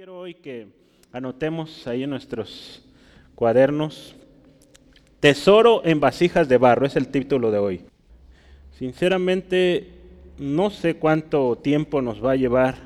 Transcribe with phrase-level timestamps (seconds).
[0.00, 0.66] Quiero hoy que
[1.12, 2.82] anotemos ahí en nuestros
[3.34, 4.16] cuadernos,
[5.20, 7.80] Tesoro en vasijas de barro, es el título de hoy.
[8.78, 9.88] Sinceramente,
[10.38, 12.76] no sé cuánto tiempo nos va a llevar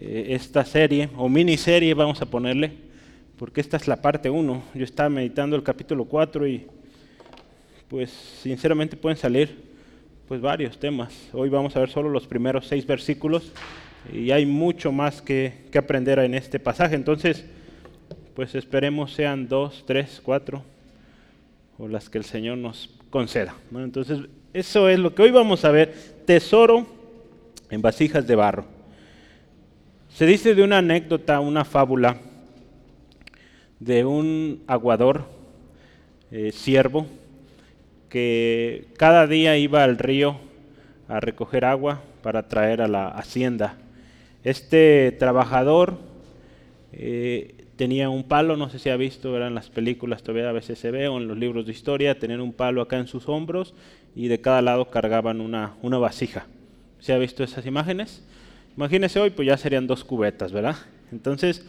[0.00, 2.72] eh, esta serie, o miniserie vamos a ponerle,
[3.38, 4.62] porque esta es la parte 1.
[4.74, 6.66] Yo estaba meditando el capítulo 4 y
[7.86, 9.56] pues sinceramente pueden salir
[10.26, 11.28] pues varios temas.
[11.32, 13.52] Hoy vamos a ver solo los primeros seis versículos
[14.10, 16.94] y hay mucho más que, aprender en este pasaje.
[16.94, 17.44] Entonces,
[18.34, 20.64] pues esperemos sean dos, tres, cuatro,
[21.78, 23.54] o las que el Señor nos conceda.
[23.74, 24.20] Entonces,
[24.52, 26.86] eso es lo que hoy vamos a ver, tesoro
[27.70, 28.64] en vasijas de barro.
[30.08, 32.18] Se dice de una anécdota, una fábula,
[33.80, 35.24] de un aguador,
[36.30, 37.06] eh, siervo,
[38.08, 40.36] que cada día iba al río
[41.08, 43.78] a recoger agua para traer a la hacienda.
[44.44, 45.98] Este trabajador
[46.92, 50.78] eh, tenía un palo, no sé si ha visto, en las películas todavía a veces
[50.78, 53.74] se ve, o en los libros de historia, tener un palo acá en sus hombros
[54.14, 56.46] y de cada lado cargaban una, una vasija.
[56.98, 58.24] ¿Se ha visto esas imágenes?
[58.76, 60.76] Imagínese hoy, pues ya serían dos cubetas, ¿verdad?
[61.10, 61.66] Entonces,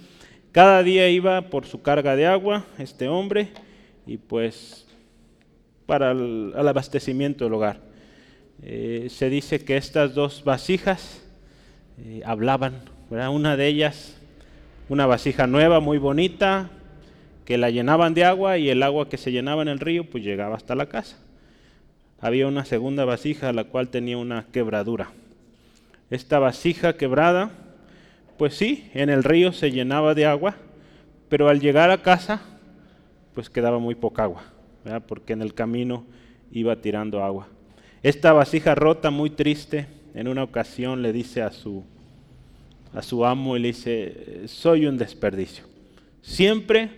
[0.51, 3.49] cada día iba por su carga de agua este hombre
[4.05, 4.85] y pues
[5.85, 7.81] para el, abastecimiento del hogar.
[8.61, 11.22] Eh, se dice que estas dos vasijas
[11.99, 12.81] eh, hablaban.
[13.09, 14.17] Una de ellas,
[14.89, 16.72] una vasija nueva, muy bonita,
[17.45, 20.23] que la llenaban de agua y el agua que se llenaba en el río pues
[20.23, 21.17] llegaba hasta la casa.
[22.19, 25.11] Había una segunda vasija la cual tenía una quebradura.
[26.09, 27.52] Esta vasija quebrada,
[28.38, 30.55] pues sí, en el río se llenaba de agua,
[31.30, 32.41] pero al llegar a casa
[33.33, 34.44] pues quedaba muy poca agua,
[35.07, 36.05] porque en el camino
[36.52, 37.47] iba tirando agua.
[38.03, 41.83] Esta vasija rota, muy triste, en una ocasión le dice a su,
[42.94, 45.66] a su amo y le dice, soy un desperdicio.
[46.22, 46.89] Siempre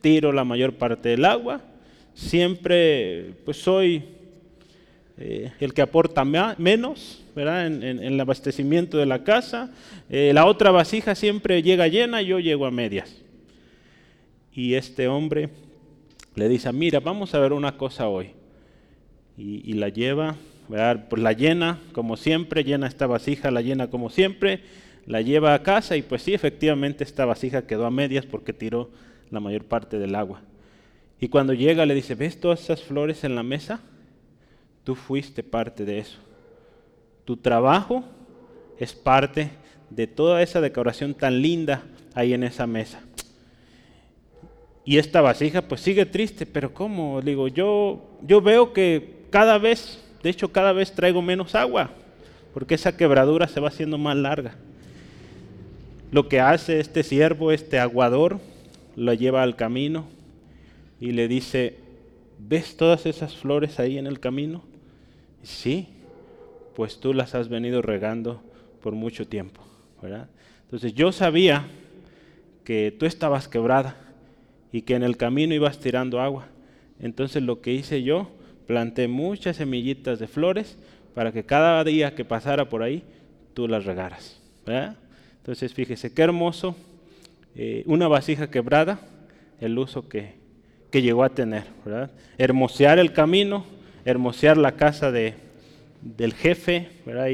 [0.00, 1.60] tiro la mayor parte del agua,
[2.14, 4.04] siempre pues soy
[5.18, 7.66] eh, el que aporta menos ¿verdad?
[7.66, 9.70] En, el abastecimiento de la casa.
[10.08, 13.14] Eh, la otra vasija siempre llega llena, yo llego a medias.
[14.54, 15.50] Y este hombre
[16.34, 18.30] le dice, mira, vamos a ver una cosa hoy.
[19.36, 20.34] y la lleva
[20.68, 24.60] pues la llena como siempre, llena esta vasija, la llena como siempre,
[25.06, 28.90] la lleva a casa y pues sí, efectivamente esta vasija quedó a medias porque tiró
[29.30, 30.42] la mayor parte del agua.
[31.20, 33.80] Y cuando llega le dice, ¿ves todas esas flores en la mesa?
[34.84, 36.18] Tú fuiste parte de eso.
[37.24, 38.04] Tu trabajo
[38.78, 39.50] es parte
[39.90, 41.84] de toda esa decoración tan linda
[42.14, 43.00] ahí en esa mesa.
[44.84, 47.20] Y esta vasija pues sigue triste, pero ¿cómo?
[47.20, 51.88] Digo, yo, yo veo que cada vez de hecho, cada vez traigo menos agua,
[52.52, 54.56] porque esa quebradura se va haciendo más larga.
[56.10, 58.40] Lo que hace este siervo, este aguador,
[58.96, 60.04] lo lleva al camino
[60.98, 61.76] y le dice,
[62.40, 64.64] ¿ves todas esas flores ahí en el camino?
[65.44, 65.90] Sí,
[66.74, 68.42] pues tú las has venido regando
[68.82, 69.60] por mucho tiempo,
[70.64, 71.68] Entonces yo sabía
[72.64, 73.94] que tú estabas quebrada
[74.72, 76.48] y que en el camino ibas tirando agua.
[76.98, 78.28] Entonces lo que hice yo
[78.66, 80.76] planté muchas semillitas de flores
[81.14, 83.02] para que cada día que pasara por ahí
[83.54, 84.40] tú las regaras.
[85.38, 86.76] Entonces fíjese qué hermoso,
[87.54, 88.98] eh, una vasija quebrada,
[89.60, 90.34] el uso que,
[90.90, 91.64] que llegó a tener.
[91.84, 92.10] ¿verdad?
[92.36, 93.64] Hermosear el camino,
[94.04, 95.34] hermosear la casa de,
[96.02, 97.28] del jefe, ¿verdad?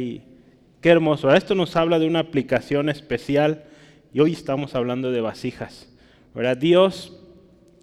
[0.81, 1.34] qué hermoso.
[1.34, 3.64] Esto nos habla de una aplicación especial
[4.12, 5.88] y hoy estamos hablando de vasijas.
[6.34, 6.56] ¿verdad?
[6.56, 7.19] Dios,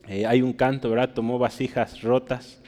[0.08, 1.14] eh, hay un canto, ¿verdad?
[1.14, 2.59] tomó vasijas rotas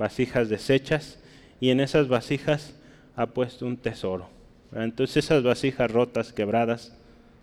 [0.00, 1.18] vasijas deshechas
[1.60, 2.74] y en esas vasijas
[3.16, 4.30] ha puesto un tesoro.
[4.72, 6.96] Entonces esas vasijas rotas, quebradas,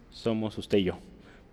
[0.10, 0.98] somos usted y yo.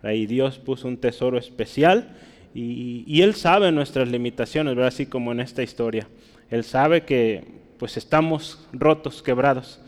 [0.02, 2.16] Y Dios puso un tesoro especial
[2.54, 6.08] y, Él sabe nuestras limitaciones, así como en esta historia.
[6.50, 7.44] Él sabe que
[7.78, 9.80] pues estamos rotos, quebrados,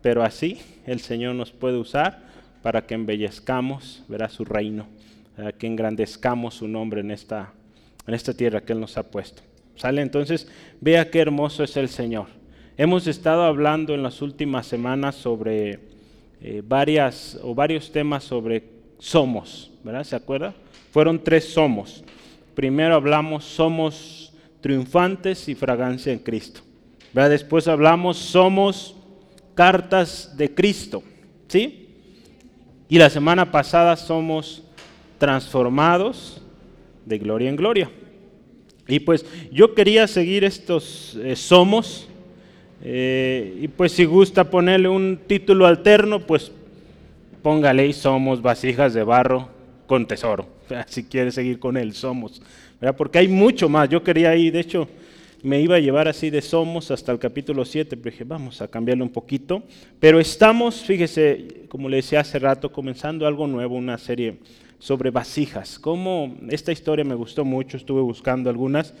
[0.00, 2.22] pero así el Señor nos puede usar
[2.62, 4.86] para que embellezcamos verá, su reino,
[5.34, 7.52] para que engrandezcamos su nombre en esta,
[8.06, 9.42] en esta tierra que Él nos ha puesto.
[9.76, 10.02] ¿Sale?
[10.02, 10.48] Entonces,
[10.80, 12.26] vea qué hermoso es el Señor.
[12.76, 15.80] Hemos estado hablando en las últimas semanas sobre
[16.40, 18.64] eh, varias o varios temas sobre
[18.98, 20.04] somos, ¿verdad?
[20.04, 20.54] ¿Se acuerda?
[20.90, 22.04] Fueron tres somos.
[22.54, 26.62] Primero hablamos somos triunfantes y fragancia en Cristo.
[27.12, 27.30] ¿verdad?
[27.30, 28.96] Después hablamos somos
[29.54, 31.02] cartas de Cristo,
[31.48, 31.88] ¿sí?
[32.88, 34.62] Y la semana pasada somos
[35.18, 36.42] transformados
[37.04, 37.90] de gloria en gloria.
[38.92, 42.08] Y pues yo quería seguir estos eh, somos,
[42.84, 46.52] eh, y pues si gusta ponerle un título alterno, pues
[47.40, 49.48] póngale y somos vasijas de barro
[49.86, 50.46] con tesoro.
[50.88, 52.42] Si quiere seguir con él, somos.
[52.98, 53.88] Porque hay mucho más.
[53.88, 54.86] Yo quería ir, de hecho,
[55.42, 58.68] me iba a llevar así de Somos hasta el capítulo 7, pero dije, vamos a
[58.68, 59.62] cambiarlo un poquito.
[60.00, 64.36] Pero estamos, fíjese, como le decía hace rato, comenzando algo nuevo, una serie
[64.82, 65.78] sobre vasijas.
[65.78, 68.94] Como esta historia me gustó mucho, estuve buscando algunas.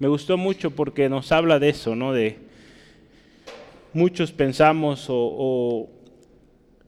[0.00, 2.12] Me gustó mucho porque nos habla de eso, ¿no?
[2.12, 2.38] De
[3.92, 5.88] muchos pensamos o,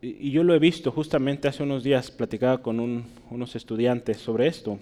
[0.02, 4.80] y yo lo he visto justamente hace unos días, platicaba con unos estudiantes sobre esto,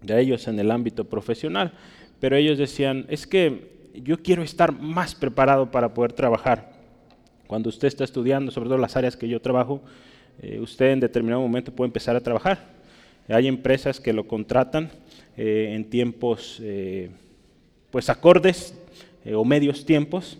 [0.00, 1.74] de ellos en el ámbito profesional,
[2.20, 6.72] pero ellos decían, es que yo quiero estar más preparado para poder trabajar.
[7.46, 9.82] Cuando usted está estudiando, sobre todo las áreas que yo trabajo,
[10.40, 12.77] eh, usted en determinado momento puede empezar a trabajar.
[13.28, 14.90] Hay empresas que lo contratan
[15.36, 17.10] eh, en tiempos eh,
[17.90, 18.74] pues acordes
[19.34, 20.38] o medios tiempos,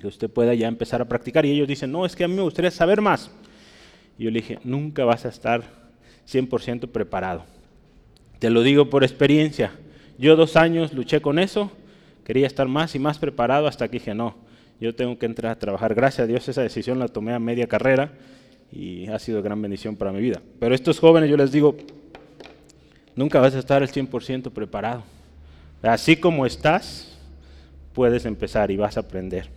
[0.00, 1.44] que usted pueda ya empezar a practicar.
[1.44, 3.30] Y ellos dicen, no, es que a mí me gustaría saber más.
[4.18, 5.62] Y yo le dije, nunca vas a estar
[6.30, 7.44] 100% preparado.
[8.38, 9.72] Te lo digo por experiencia.
[10.18, 11.70] Yo dos años luché con eso,
[12.24, 14.36] quería estar más y más preparado hasta que dije, no,
[14.80, 15.94] yo tengo que entrar a trabajar.
[15.94, 18.12] Gracias a Dios esa decisión la tomé a media carrera
[18.72, 20.40] y ha sido gran bendición para mi vida.
[20.58, 21.76] Pero estos jóvenes yo les digo,
[23.16, 25.02] nunca vas a estar al 100% preparado.
[25.82, 27.16] Así como estás,
[27.94, 29.48] puedes empezar y vas a aprender.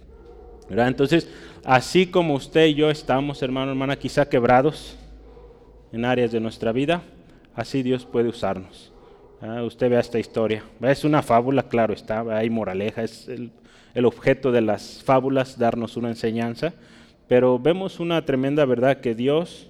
[0.70, 1.28] Entonces,
[1.66, 4.96] así como usted y yo estamos, hermano, hermana, quizá quebrados
[5.92, 7.02] en áreas de nuestra vida,
[7.54, 8.92] así Dios puede usarnos.
[9.42, 10.64] Ah, usted vea esta historia.
[10.82, 13.28] Es una fábula, claro está, hay moraleja, es
[13.94, 16.74] el objeto de las fábulas darnos una enseñanza,
[17.32, 19.70] pero vemos una tremenda verdad que Dios,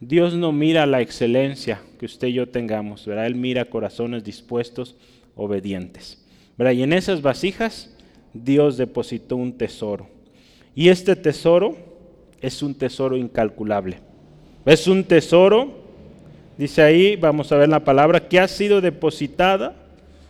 [0.00, 3.26] Dios no mira la excelencia que usted y yo tengamos, ¿verdad?
[3.26, 4.96] Él mira corazones dispuestos,
[5.36, 6.24] obedientes.
[6.56, 6.72] ¿verdad?
[6.72, 7.94] Y en esas vasijas
[8.32, 10.08] Dios depositó un tesoro.
[10.74, 11.76] Y este tesoro
[12.40, 13.98] es un tesoro incalculable.
[14.64, 15.82] Es un tesoro
[16.56, 19.76] Dice ahí, vamos a ver la palabra, que ha sido depositada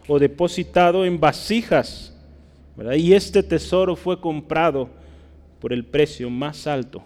[0.08, 2.12] o depositado en vasijas.
[2.96, 4.98] Y este tesoro fue comprado
[5.60, 7.02] por el precio más alto,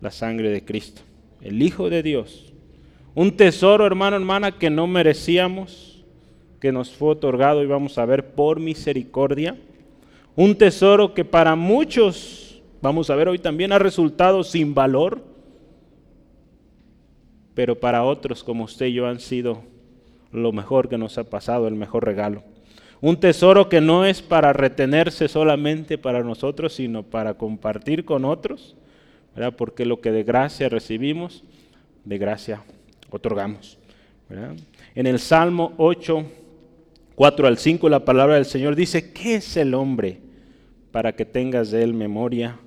[0.00, 1.02] la sangre de Cristo,
[1.40, 2.52] el Hijo de Dios.
[3.14, 6.04] Un tesoro, hermano, hermana, que no merecíamos,
[6.60, 9.56] que nos fue otorgado y vamos a ver por misericordia.
[10.34, 15.36] Un tesoro que para muchos, vamos a ver hoy también, ha resultado sin valor
[17.56, 19.62] pero para otros como usted y yo han sido
[20.30, 22.42] lo mejor que nos ha pasado, el mejor regalo.
[23.00, 28.74] Un tesoro que no es para retenerse solamente para nosotros, sino para compartir con otros,
[29.34, 29.54] ¿verdad?
[29.56, 31.44] porque lo que de gracia recibimos,
[32.04, 32.62] de gracia
[33.10, 33.78] otorgamos.
[34.94, 36.24] En el Salmo 8,
[37.14, 40.18] 4 al 5, la palabra del Señor dice, ¿qué es el hombre
[40.90, 42.58] para que tengas de él memoria?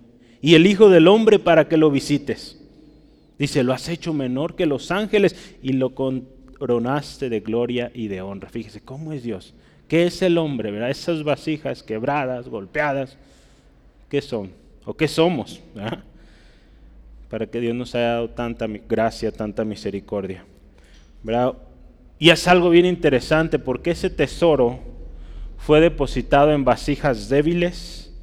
[0.41, 2.55] Y el Hijo del hombre para que lo visites.
[3.37, 8.21] Dice, lo has hecho menor que los ángeles y lo coronaste de gloria y de
[8.21, 8.49] honra.
[8.49, 9.53] Fíjese, ¿cómo es Dios?
[9.89, 10.71] ¿Qué es el hombre?
[10.71, 10.89] ¿verdad?
[10.89, 13.17] Esas vasijas quebradas, golpeadas,
[14.07, 14.51] ¿qué son?
[14.85, 15.61] ¿O qué somos?
[17.29, 20.45] Para que Dios nos haya dado tanta gracia, tanta misericordia.
[21.23, 21.53] ¿verdad?
[22.17, 24.79] Y es algo bien interesante porque ese tesoro
[25.57, 28.13] fue depositado en vasijas débiles,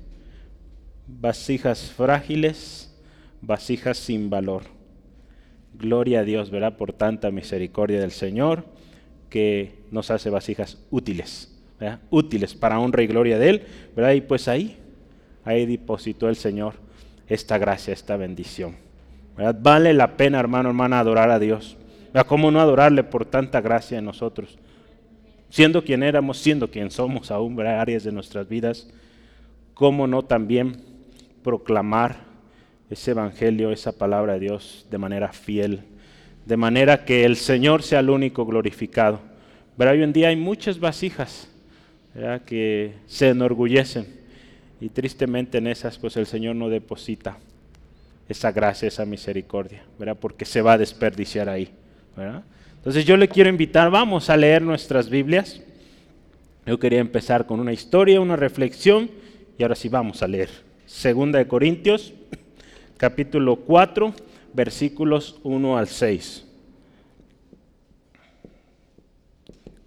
[1.07, 2.95] vasijas frágiles,
[3.41, 4.63] vasijas sin valor.
[5.75, 6.77] Gloria a Dios, ¿verdad?
[6.77, 8.65] Por tanta misericordia del Señor
[9.31, 11.56] que nos hace vasijas útiles,
[12.11, 13.63] Útiles para honra y gloria de Él.
[14.15, 14.77] Y pues ahí,
[15.45, 16.75] ahí depositó el Señor
[17.29, 18.77] esta gracia, esta bendición.
[19.61, 21.77] Vale la pena, hermano, hermana, adorar a Dios.
[22.27, 24.59] ¿Cómo no adorarle por tanta gracia en nosotros?
[25.51, 27.81] Siendo quien éramos, siendo quien somos aún, ¿verdad?
[27.81, 28.89] Áreas de nuestras vidas.
[29.75, 30.83] ¿Cómo no también
[31.43, 32.17] proclamar
[32.91, 35.83] ese evangelio, esa palabra de Dios de manera fiel,
[36.45, 39.21] de manera que el Señor sea el único glorificado.
[39.77, 41.49] Pero hoy en día hay muchas vasijas
[42.47, 44.07] que se enorgullecen
[44.81, 47.39] y tristemente en esas pues el Señor no deposita
[48.29, 50.17] esa gracia, esa misericordia, ¿verdad?
[50.19, 51.71] porque se va a desperdiciar ahí.
[52.77, 55.61] Entonces yo le quiero invitar, vamos a leer nuestras Biblias.
[56.65, 59.11] Yo quería empezar con una historia, una reflexión
[59.59, 60.49] y ahora sí vamos a leer.
[60.87, 62.15] Segunda de Corintios
[62.97, 64.15] capítulo 4,
[64.55, 66.47] versículos 1 al 6.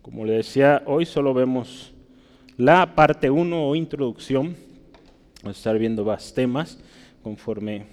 [0.01, 1.88] Como le decía, hoy solo vemos
[2.59, 4.53] la parte 1 o introducción.
[5.41, 6.77] Vamos a estar viendo más temas
[7.23, 7.85] conforme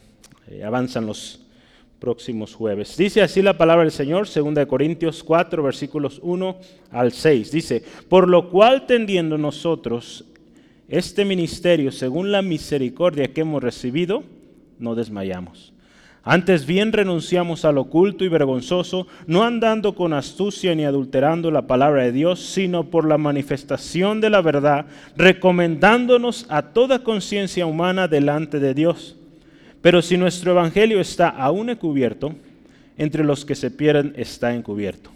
[0.49, 1.41] eh, avanzan los
[2.01, 2.97] próximos jueves.
[2.97, 6.57] Dice así la palabra del Señor, 2 Corintios 4, versículos 1
[6.91, 7.53] al 6.
[7.53, 10.25] Dice, por lo cual tendiendo nosotros
[10.89, 14.25] este ministerio según la misericordia que hemos recibido,
[14.81, 15.76] no desmayamos.
[16.29, 22.03] Antes bien renunciamos al oculto y vergonzoso, no andando con astucia ni adulterando la palabra
[22.03, 28.59] de Dios, sino por la manifestación de la verdad, recomendándonos a toda conciencia humana delante
[28.59, 29.15] de Dios.
[29.81, 32.35] Pero si nuestro evangelio está aún encubierto,
[32.99, 35.16] entre los que se pierden está encubierto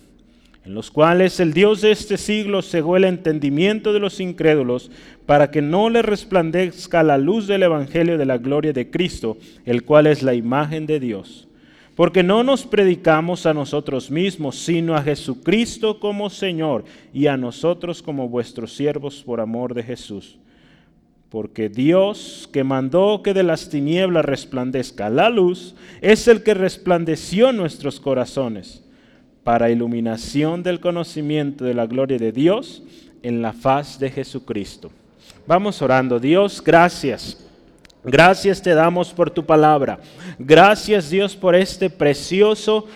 [0.65, 4.91] en los cuales el Dios de este siglo cegó el entendimiento de los incrédulos,
[5.25, 9.85] para que no le resplandezca la luz del Evangelio de la gloria de Cristo, el
[9.85, 11.49] cual es la imagen de Dios.
[11.95, 18.03] Porque no nos predicamos a nosotros mismos, sino a Jesucristo como Señor, y a nosotros
[18.03, 20.39] como vuestros siervos por amor de Jesús.
[21.31, 27.53] Porque Dios, que mandó que de las tinieblas resplandezca la luz, es el que resplandeció
[27.53, 28.83] nuestros corazones
[29.45, 32.83] para iluminación del conocimiento de la gloria de Dios
[33.23, 34.91] en la faz de Jesucristo.
[35.47, 36.19] Vamos orando.
[36.19, 37.45] Dios, gracias.
[38.03, 40.01] Gracias te damos por tu palabra.
[40.39, 42.87] Gracias Dios por este precioso,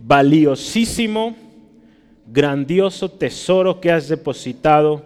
[0.00, 1.36] valiosísimo,
[2.26, 5.04] grandioso tesoro que has depositado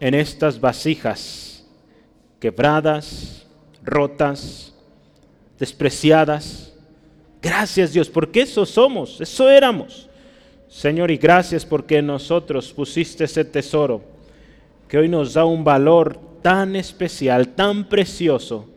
[0.00, 1.64] en estas vasijas,
[2.40, 3.46] quebradas,
[3.82, 4.72] rotas,
[5.58, 6.72] despreciadas.
[7.42, 10.08] Gracias Dios, porque eso somos, eso éramos.
[10.74, 14.02] Señor, y gracias porque nosotros pusiste ese tesoro
[14.88, 18.68] que hoy nos da un valor tan especial, tan precioso,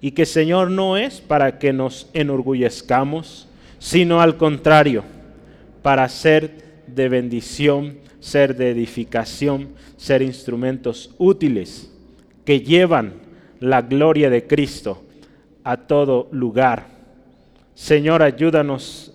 [0.00, 3.48] y que Señor no es para que nos enorgullezcamos,
[3.78, 5.04] sino al contrario,
[5.82, 11.92] para ser de bendición, ser de edificación, ser instrumentos útiles
[12.44, 13.14] que llevan
[13.60, 15.00] la gloria de Cristo
[15.62, 16.86] a todo lugar.
[17.72, 19.14] Señor, ayúdanos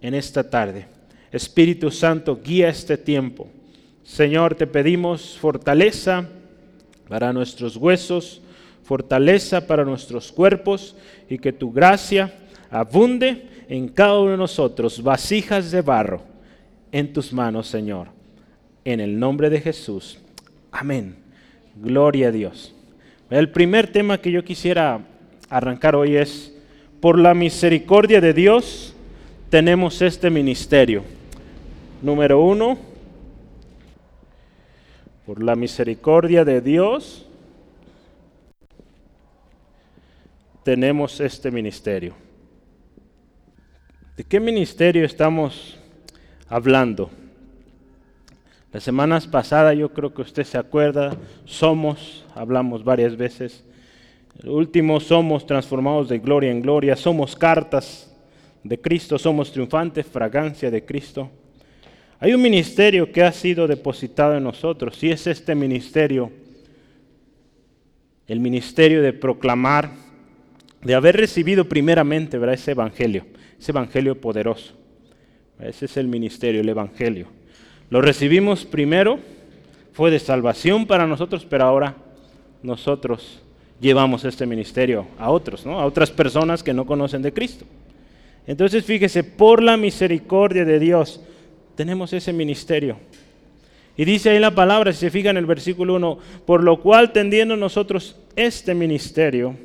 [0.00, 0.91] en esta tarde
[1.32, 3.48] Espíritu Santo, guía este tiempo.
[4.04, 6.28] Señor, te pedimos fortaleza
[7.08, 8.42] para nuestros huesos,
[8.84, 10.94] fortaleza para nuestros cuerpos
[11.28, 12.34] y que tu gracia
[12.70, 16.22] abunde en cada uno de nosotros, vasijas de barro
[16.90, 18.08] en tus manos, Señor.
[18.84, 20.18] En el nombre de Jesús.
[20.70, 21.16] Amén.
[21.76, 22.74] Gloria a Dios.
[23.30, 25.00] El primer tema que yo quisiera
[25.48, 26.54] arrancar hoy es,
[27.00, 28.94] por la misericordia de Dios
[29.48, 31.02] tenemos este ministerio.
[32.02, 32.76] Número uno,
[35.24, 37.24] por la misericordia de Dios,
[40.64, 42.16] tenemos este ministerio.
[44.16, 45.78] ¿De qué ministerio estamos
[46.48, 47.08] hablando?
[48.72, 53.64] Las semanas pasadas, yo creo que usted se acuerda, somos, hablamos varias veces,
[54.42, 58.12] el último somos transformados de gloria en gloria, somos cartas
[58.64, 61.30] de Cristo, somos triunfantes, fragancia de Cristo.
[62.22, 66.30] Hay un ministerio que ha sido depositado en nosotros y es este ministerio,
[68.28, 69.90] el ministerio de proclamar,
[70.84, 72.54] de haber recibido primeramente ¿verdad?
[72.54, 73.26] ese evangelio,
[73.58, 74.72] ese evangelio poderoso.
[75.58, 77.26] Ese es el ministerio, el evangelio.
[77.90, 79.18] Lo recibimos primero,
[79.92, 81.96] fue de salvación para nosotros, pero ahora
[82.62, 83.42] nosotros
[83.80, 85.80] llevamos este ministerio a otros, ¿no?
[85.80, 87.64] a otras personas que no conocen de Cristo.
[88.46, 91.20] Entonces fíjese, por la misericordia de Dios,
[91.82, 92.96] tenemos ese ministerio.
[93.96, 97.12] Y dice ahí la palabra, si se fija en el versículo 1, por lo cual
[97.12, 99.56] tendiendo nosotros este ministerio,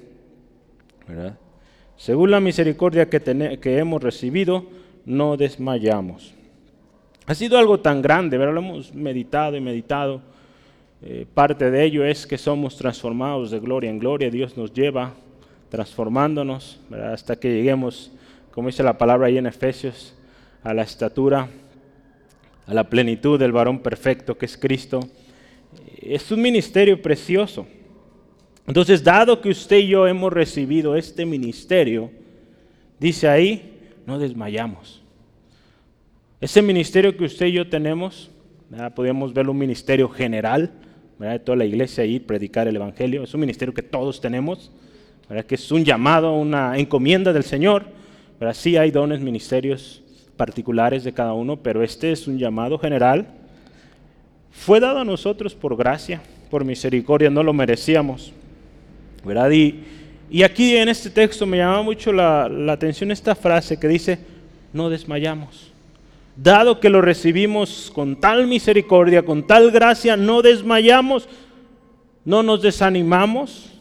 [1.96, 4.66] según la misericordia que, que, hemos recibido,
[5.06, 6.34] no desmayamos.
[7.28, 8.56] Ha sido algo tan grande, ¿verdad?
[8.56, 10.20] lo hemos meditado y meditado.
[11.04, 14.32] Eh, parte de ello es que somos transformados de gloria en gloria.
[14.32, 15.14] Dios nos lleva
[15.70, 18.12] transformándonos hasta que lleguemos,
[18.50, 20.16] como dice la palabra ahí en Efesios,
[20.64, 21.48] a la estatura
[22.68, 25.00] a la plenitud del varón perfecto que es Cristo.
[26.02, 27.66] Es un ministerio precioso.
[28.68, 32.12] Entonces, dado que usted y yo hemos recibido este ministerio,
[33.00, 35.02] dice ahí, no desmayamos.
[36.42, 38.30] Ese ministerio que usted y yo tenemos,
[38.94, 40.74] podemos verlo un ministerio general,
[41.18, 44.72] de toda la iglesia ahí, predicar el Evangelio, es un ministerio que todos tenemos,
[45.48, 47.86] que es un llamado, una encomienda del Señor,
[48.38, 50.04] pero sí hay dones, ministerios
[50.38, 53.28] particulares de cada uno, pero este es un llamado general.
[54.52, 58.32] Fue dado a nosotros por gracia, por misericordia, no lo merecíamos.
[59.26, 59.52] ¿verdad?
[59.52, 64.20] Y, aquí en este texto me llama mucho la, la atención esta frase que dice,
[64.74, 65.72] no desmayamos.
[66.36, 71.28] Dado que lo recibimos con tal misericordia, con tal gracia, no desmayamos,
[72.24, 73.72] no nos desanimamos,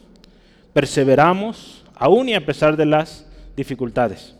[0.73, 4.36] perseveramos, aún y a pesar de las dificultades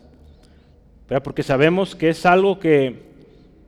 [1.22, 3.08] porque sabemos que es algo que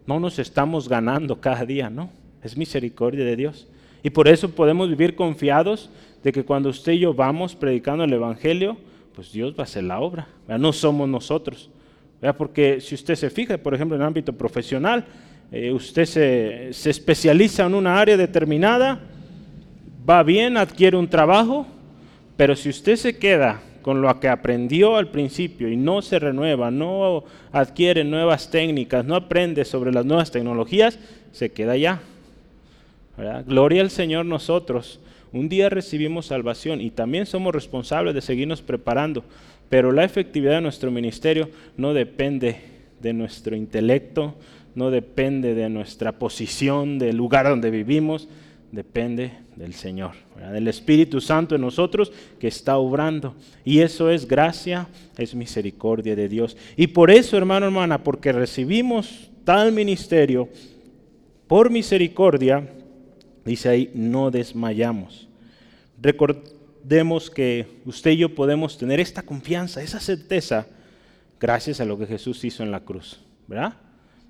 [0.07, 2.11] no nos estamos ganando cada día, ¿no?
[2.43, 3.67] Es misericordia de Dios.
[4.03, 5.91] Y por eso podemos vivir confiados
[6.23, 8.77] de que cuando usted y yo vamos predicando el Evangelio,
[9.15, 11.71] pues Dios va a hacer la obra, no somos nosotros.
[12.37, 15.07] Porque si usted se fija, por ejemplo, en el ámbito profesional,
[15.51, 19.01] eh, usted se, se especializa en una área determinada,
[20.09, 21.67] va bien, adquiere un trabajo,
[22.37, 26.71] pero si usted se queda con lo que aprendió al principio y no se renueva,
[26.71, 30.99] no adquiere nuevas técnicas, no aprende sobre las nuevas tecnologías,
[31.33, 32.01] se queda allá.
[33.47, 35.01] Gloria al Señor nosotros.
[35.33, 39.23] Un día recibimos salvación y también somos responsables de seguirnos preparando,
[39.69, 42.57] pero la efectividad de nuestro ministerio no depende
[43.01, 44.35] de nuestro intelecto,
[44.75, 48.29] no depende de nuestra posición, del lugar donde vivimos,
[48.73, 50.13] depende del Señor,
[50.53, 53.35] del Espíritu Santo en nosotros que está obrando.
[53.65, 56.57] Y eso es gracia, es misericordia de Dios.
[56.77, 60.49] Y por eso, hermano, hermana, porque recibimos tal ministerio,
[61.47, 62.69] por misericordia,
[63.45, 65.29] dice ahí, no desmayamos.
[66.01, 70.67] Recordemos que usted y yo podemos tener esta confianza, esa certeza,
[71.41, 73.75] gracias a lo que Jesús hizo en la cruz, ¿verdad?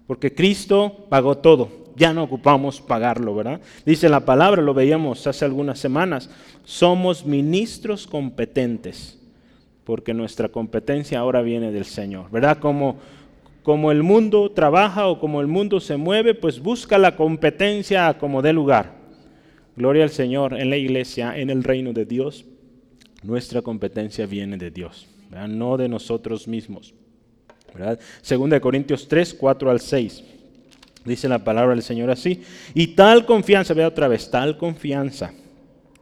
[0.06, 3.60] Porque Cristo pagó todo, ya no ocupamos pagarlo, ¿verdad?
[3.84, 6.30] Dice la palabra, lo veíamos hace algunas semanas,
[6.64, 9.18] somos ministros competentes,
[9.84, 12.58] porque nuestra competencia ahora viene del Señor, ¿verdad?
[12.58, 12.98] Como,
[13.62, 18.42] como el mundo trabaja o como el mundo se mueve, pues busca la competencia como
[18.42, 18.98] dé lugar.
[19.76, 22.44] Gloria al Señor en la iglesia, en el reino de Dios.
[23.22, 25.06] Nuestra competencia viene de Dios,
[25.48, 26.94] no de nosotros mismos.
[27.74, 28.60] ¿verdad?
[28.60, 30.24] Corintios 3, 4 al 6.
[31.04, 32.42] Dice la palabra del Señor así.
[32.74, 35.32] Y tal confianza, vea otra vez, tal confianza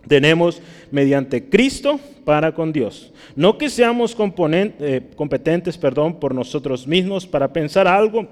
[0.09, 3.13] tenemos mediante Cristo para con Dios.
[3.37, 8.27] No que seamos eh, competentes perdón, por nosotros mismos para pensar algo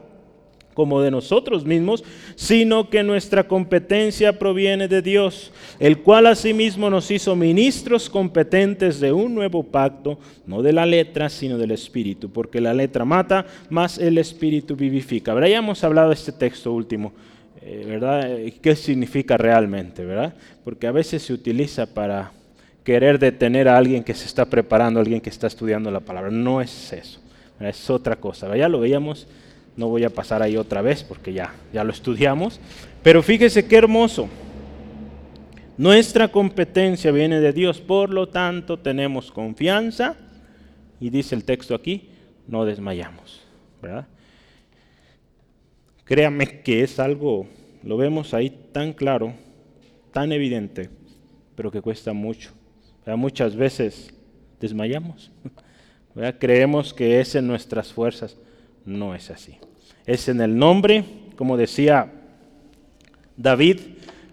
[0.77, 2.05] como de nosotros mismos,
[2.35, 9.11] sino que nuestra competencia proviene de Dios, el cual asimismo nos hizo ministros competentes de
[9.11, 13.97] un nuevo pacto, no de la letra, sino del Espíritu, porque la letra mata, más
[13.97, 15.33] el Espíritu vivifica.
[15.33, 17.15] Ahora ya hemos hablado de este texto último,
[17.63, 18.37] eh, ¿verdad?
[18.61, 20.35] ¿Qué significa realmente, verdad?
[20.63, 22.33] Porque a veces se utiliza para
[22.85, 26.31] querer detener a alguien que se está preparando, alguien que está estudiando la palabra.
[26.31, 27.19] No es eso,
[27.61, 28.55] es otra cosa.
[28.55, 29.27] Ya lo veíamos
[29.77, 32.61] no voy a pasar ahí otra vez porque ya, ya lo estudiamos.
[33.03, 34.29] Pero fíjese qué hermoso.
[35.79, 40.17] Nuestra competencia viene de Dios, por lo tanto tenemos confianza
[40.99, 42.09] y dice el texto aquí,
[42.49, 43.43] no desmayamos.
[43.83, 44.07] ¿verdad?
[46.05, 47.47] Créame que es algo,
[47.83, 49.35] lo vemos ahí tan claro,
[50.13, 50.89] tan evidente,
[51.55, 52.53] pero que cuesta mucho.
[53.05, 54.15] Muchas veces
[54.61, 55.31] desmayamos.
[56.39, 58.37] Creemos que es en nuestras fuerzas.
[58.87, 59.59] No es así
[60.07, 61.05] es en el nombre,
[61.37, 62.13] como decía
[63.37, 63.81] David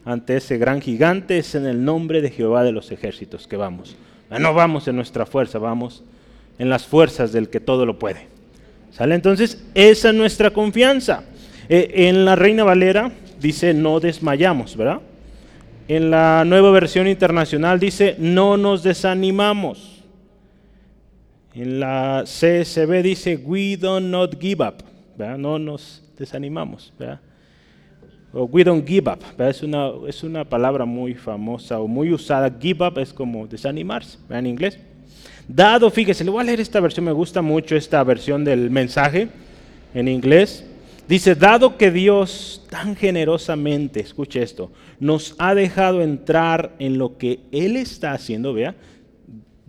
[0.05, 3.95] ante ese gran gigante, es en el nombre de Jehová de los ejércitos que vamos.
[4.29, 6.03] Ah, no vamos en nuestra fuerza, vamos
[6.59, 8.27] en las fuerzas del que todo lo puede.
[8.91, 9.15] ¿Sale?
[9.15, 11.23] Entonces, esa es nuestra confianza.
[11.69, 14.99] Eh, en la Reina Valera dice no desmayamos, ¿verdad?
[15.87, 19.92] En la nueva versión internacional dice no nos desanimamos.
[21.55, 24.83] En la CSB dice we do not give up
[25.37, 26.91] no nos desanimamos.
[28.33, 32.51] O we don't give up, Es, una, es una palabra muy famosa o muy usada.
[32.59, 34.79] Give up es como desanimarse en inglés.
[35.47, 39.27] Dado, fíjese, le voy a leer esta versión, me gusta mucho esta versión del mensaje
[39.93, 40.65] en inglés.
[41.07, 47.41] Dice, dado que Dios tan generosamente, escuche esto, nos ha dejado entrar en lo que
[47.51, 48.73] Él está haciendo, vea,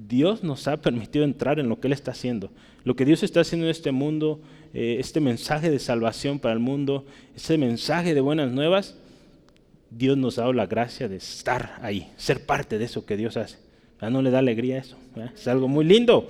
[0.06, 2.50] Dios nos ha permitido entrar en lo que Él está haciendo.
[2.84, 4.40] Lo que Dios está haciendo en este mundo,
[4.74, 8.96] eh, este mensaje de salvación para el mundo, este mensaje de buenas nuevas,
[9.90, 13.36] Dios nos ha dado la gracia de estar ahí, ser parte de eso que Dios
[13.36, 13.58] hace.
[14.00, 14.98] ¿No le da alegría eso?
[15.34, 16.28] Es algo muy lindo,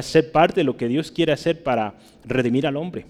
[0.00, 3.04] ser parte de lo que Dios quiere hacer para redimir al hombre.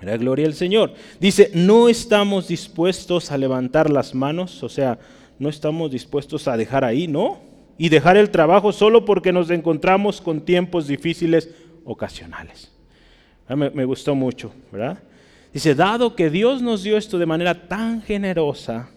[0.00, 0.94] La gloria al Señor.
[1.20, 4.98] Dice, no estamos dispuestos a levantar las manos, o sea,
[5.38, 7.51] no estamos dispuestos a dejar ahí, ¿no?
[7.82, 11.50] Y dejar el trabajo solo porque nos encontramos con tiempos difíciles
[11.84, 12.70] ocasionales.
[13.48, 15.00] Ah, me, gustó mucho, ¿verdad?
[15.52, 18.88] Dice, dado que Dios nos dio esto de manera tan generosa,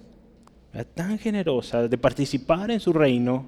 [0.93, 3.47] tan generosa, de participar en su reino,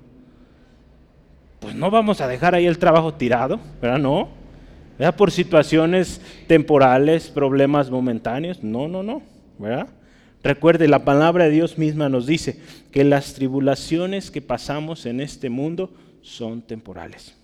[1.59, 3.99] pues no vamos a dejar ahí el trabajo tirado, ¿verdad?
[3.99, 4.29] No.
[4.97, 5.15] ¿verdad?
[5.15, 8.63] Por situaciones temporales, problemas momentáneos.
[8.63, 9.21] No, no, no,
[9.59, 9.87] ¿verdad?
[10.43, 12.59] Recuerde, la palabra de Dios misma nos dice
[12.91, 17.37] que las tribulaciones que pasamos en este mundo son temporales.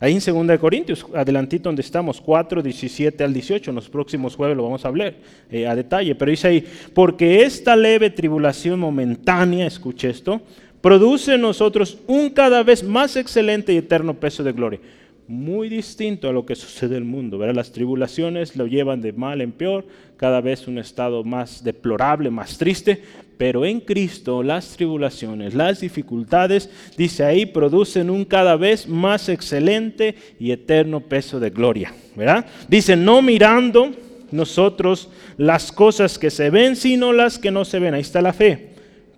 [0.00, 4.56] Ahí en 2 Corintios, adelantito donde estamos, 4, 17 al 18, en los próximos jueves
[4.56, 5.14] lo vamos a hablar
[5.50, 10.40] eh, a detalle, pero dice ahí, porque esta leve tribulación momentánea, escuche esto,
[10.80, 14.80] produce en nosotros un cada vez más excelente y eterno peso de gloria.
[15.26, 17.38] Muy distinto a lo que sucede en el mundo.
[17.38, 17.54] ¿verdad?
[17.54, 22.58] Las tribulaciones lo llevan de mal en peor, cada vez un estado más deplorable, más
[22.58, 23.02] triste,
[23.36, 30.14] pero en Cristo las tribulaciones, las dificultades, dice ahí, producen un cada vez más excelente
[30.38, 31.92] y eterno peso de gloria.
[32.14, 32.46] ¿verdad?
[32.68, 33.92] Dice, no mirando
[34.30, 37.94] nosotros las cosas que se ven, sino las que no se ven.
[37.94, 38.70] Ahí está la fe.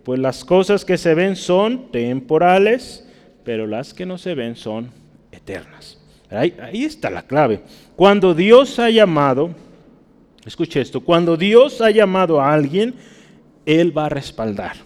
[0.05, 3.07] Pues las cosas que se ven son temporales,
[3.45, 4.90] pero las que no se ven son
[5.37, 5.99] eternas.
[6.31, 7.61] Ahí, está la clave.
[7.94, 9.51] Cuando Dios ha llamado,
[10.44, 12.94] escuche esto, cuando Dios ha llamado a alguien,
[13.64, 14.77] Él va a respaldar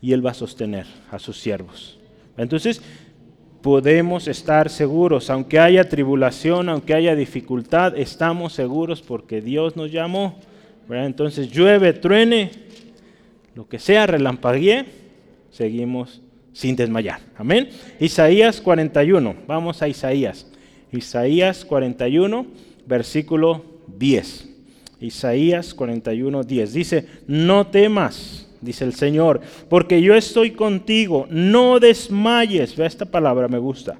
[0.00, 1.98] y Él va a sostener a sus siervos.
[2.36, 2.80] Entonces,
[3.62, 10.38] podemos estar seguros, aunque haya tribulación, aunque haya dificultad, estamos seguros porque Dios nos llamó.
[10.88, 12.52] Entonces llueve, truene,
[13.56, 14.84] lo que sea, relampaguee,
[15.50, 16.22] seguimos
[16.56, 17.20] sin desmayar.
[17.36, 17.68] Amén.
[18.00, 20.46] Isaías 41, vamos a Isaías.
[20.90, 22.46] Isaías 41,
[22.86, 23.62] versículo
[23.98, 24.48] 10.
[24.98, 26.72] Isaías 41, 10.
[26.72, 32.74] Dice, no temas dice el Señor, porque yo estoy contigo, no desmayes.
[32.74, 33.98] Vea esta palabra, me gusta.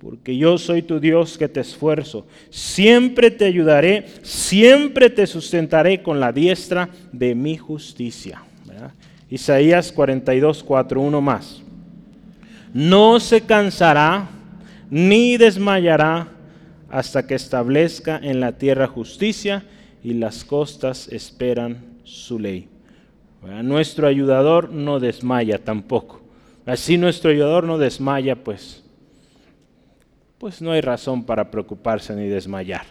[0.00, 2.26] Porque yo soy tu Dios que te esfuerzo.
[2.50, 8.42] Siempre te ayudaré, siempre te sustentaré con la diestra de mi justicia.
[9.30, 11.63] Isaías 42, 4, uno más.
[12.74, 14.28] No se cansará
[14.90, 16.28] ni desmayará
[16.90, 19.64] hasta que establezca en la tierra justicia
[20.02, 22.68] y las costas esperan su ley.
[23.62, 26.20] Nuestro ayudador no desmaya tampoco.
[26.66, 28.82] Así nuestro ayudador no desmaya, pues,
[30.38, 32.86] pues no hay razón para preocuparse ni desmayar.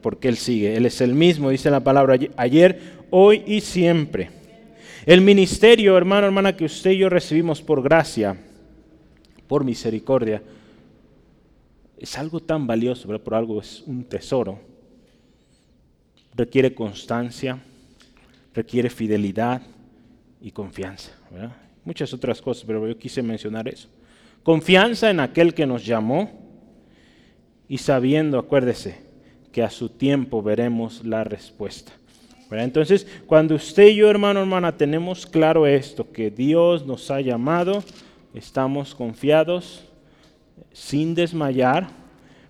[0.00, 0.76] Porque Él sigue.
[0.76, 4.30] Él es el mismo, dice la palabra ayer, hoy y siempre.
[5.06, 8.36] El ministerio, hermano, hermana, que usted y yo recibimos por gracia,
[9.46, 10.42] por misericordia,
[11.98, 14.58] es algo tan valioso, por algo es un tesoro.
[16.34, 17.58] Requiere constancia,
[18.52, 19.62] requiere fidelidad,
[20.44, 21.10] y confianza.
[21.86, 23.88] Muchas otras cosas, pero yo quise mencionar eso.
[24.42, 26.30] Confianza en aquel que nos llamó
[27.66, 28.98] y sabiendo, acuérdese,
[29.52, 31.92] que a su tiempo veremos la respuesta.
[32.50, 37.82] Entonces, cuando usted y yo, hermano, hermana, tenemos claro esto, que Dios nos ha llamado,
[38.34, 39.84] estamos confiados
[40.72, 41.88] sin desmayar,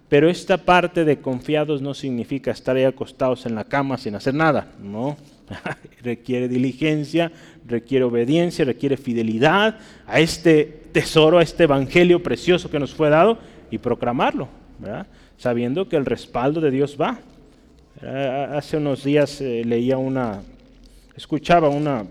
[0.08, 4.34] pero esta parte de confiados no significa estar ahí acostados en la cama sin hacer
[4.34, 5.16] nada, no.
[6.02, 7.30] requiere diligencia,
[7.66, 13.38] requiere obediencia, requiere fidelidad a este tesoro, a este evangelio precioso que nos fue dado
[13.70, 14.48] y proclamarlo,
[15.36, 17.18] sabiendo que el respaldo de Dios va.
[18.56, 20.42] Hace unos días eh, leía una,
[21.16, 22.04] escuchaba una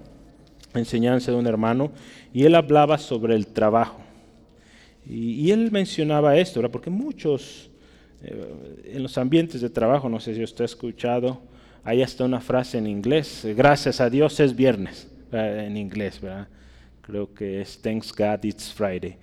[0.74, 1.92] enseñanza de un hermano
[2.34, 4.00] y él hablaba sobre el trabajo.
[5.06, 7.70] Y, él mencionaba esto, porque muchos
[8.24, 11.42] eh, en los ambientes de trabajo, no sé si usted ha escuchado,
[11.84, 16.48] hay hasta una frase en inglés, gracias a Dios es viernes, en inglés, ¿verdad?
[17.02, 19.18] Creo que es Thanks God it's Friday.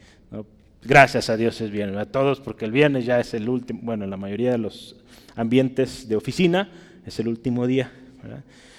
[0.82, 4.04] Gracias a Dios es viernes, a todos, porque el viernes ya es el último, bueno,
[4.04, 4.96] en la mayoría de los
[5.36, 6.70] ambientes de oficina
[7.06, 7.90] es el último día.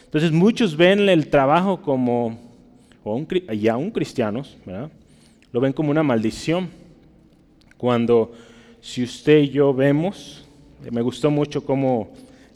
[0.06, 2.51] Entonces muchos ven el trabajo como,
[3.04, 4.58] o y aún cristianos,
[5.52, 6.70] lo ven como una maldición.
[7.78, 8.32] Cuando
[8.80, 10.46] si usted y yo vemos,
[10.92, 12.10] me gustó mucho cómo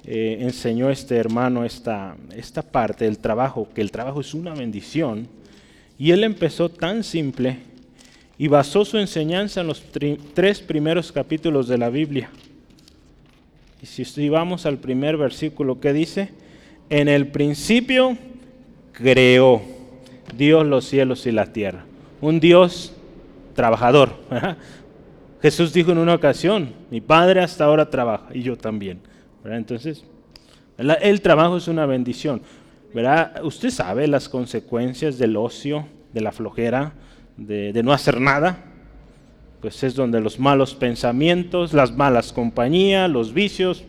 [0.06, 5.28] eh, enseñó este hermano esta, esta parte del trabajo, que el trabajo es una bendición.
[5.98, 7.58] Y él empezó tan simple
[8.38, 9.82] y basó su enseñanza en los
[10.34, 12.30] tres primeros capítulos de la Biblia.
[13.82, 16.30] Y si vamos al primer versículo, ¿qué dice?
[16.90, 18.18] En el principio
[18.92, 19.75] creó
[20.38, 21.86] Dios los cielos y la tierra.
[22.21, 22.93] Un Dios
[23.54, 24.13] trabajador.
[25.41, 29.00] Jesús dijo en una ocasión, mi Padre hasta ahora trabaja y yo también.
[29.43, 30.04] Entonces,
[30.78, 32.41] el trabajo es una bendición.
[32.95, 33.43] ¿verdad?
[33.43, 36.93] Usted sabe las consecuencias del ocio, de la flojera,
[37.36, 38.58] de, no hacer nada.
[39.60, 43.84] Pues es donde los malos pensamientos, las malas compañías, los vicios,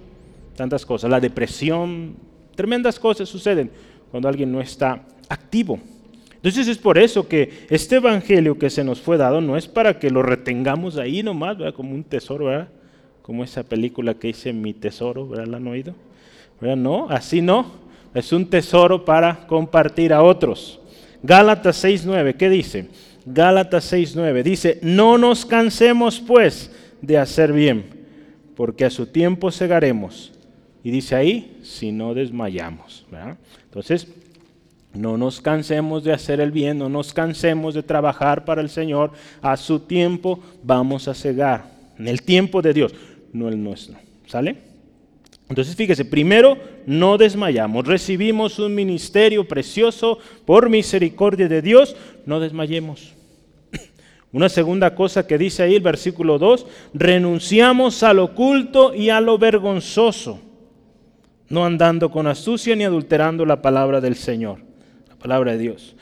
[0.57, 2.17] tantas cosas, la depresión,
[2.57, 3.71] tremendas cosas suceden
[4.11, 5.79] cuando alguien no está activo.
[6.47, 9.99] Entonces es por eso que este evangelio que se nos fue dado no es para
[9.99, 11.75] que lo retengamos ahí nomás, ¿verdad?
[11.75, 12.69] como un tesoro, ¿verdad?
[13.21, 15.49] como esa película que dice Mi Tesoro, ¿verdad?
[15.49, 15.93] ¿La han oído?
[16.61, 17.73] No, así no.
[18.15, 20.79] Es un tesoro para compartir a otros.
[21.21, 22.87] Gálatas 6.9, ¿qué dice?
[23.25, 26.71] Gálatas 6.9 dice, no nos cansemos pues
[27.03, 27.87] de hacer bien,
[28.55, 30.33] porque a su tiempo segaremos.
[30.85, 33.05] Y dice ahí, si no desmayamos.
[33.65, 34.07] Entonces,
[34.97, 39.13] No nos cansemos de hacer el bien, no nos cansemos de trabajar para el Señor.
[39.43, 41.71] A su tiempo vamos a cegar.
[41.99, 42.95] En el tiempo de Dios,
[43.33, 43.97] no el nuestro.
[44.27, 44.57] ¿Sale?
[45.49, 53.13] Entonces fíjese, primero no desmayamos, recibimos un ministerio precioso por misericordia de Dios, no desmayemos.
[54.33, 59.39] Una segunda cosa que dice ahí el versículo 2, renunciamos al oculto y a lo
[59.39, 60.41] vergonzoso,
[61.49, 64.66] no andando con astucia ni adulterando la palabra del Señor
[65.19, 65.97] palabra de Dios.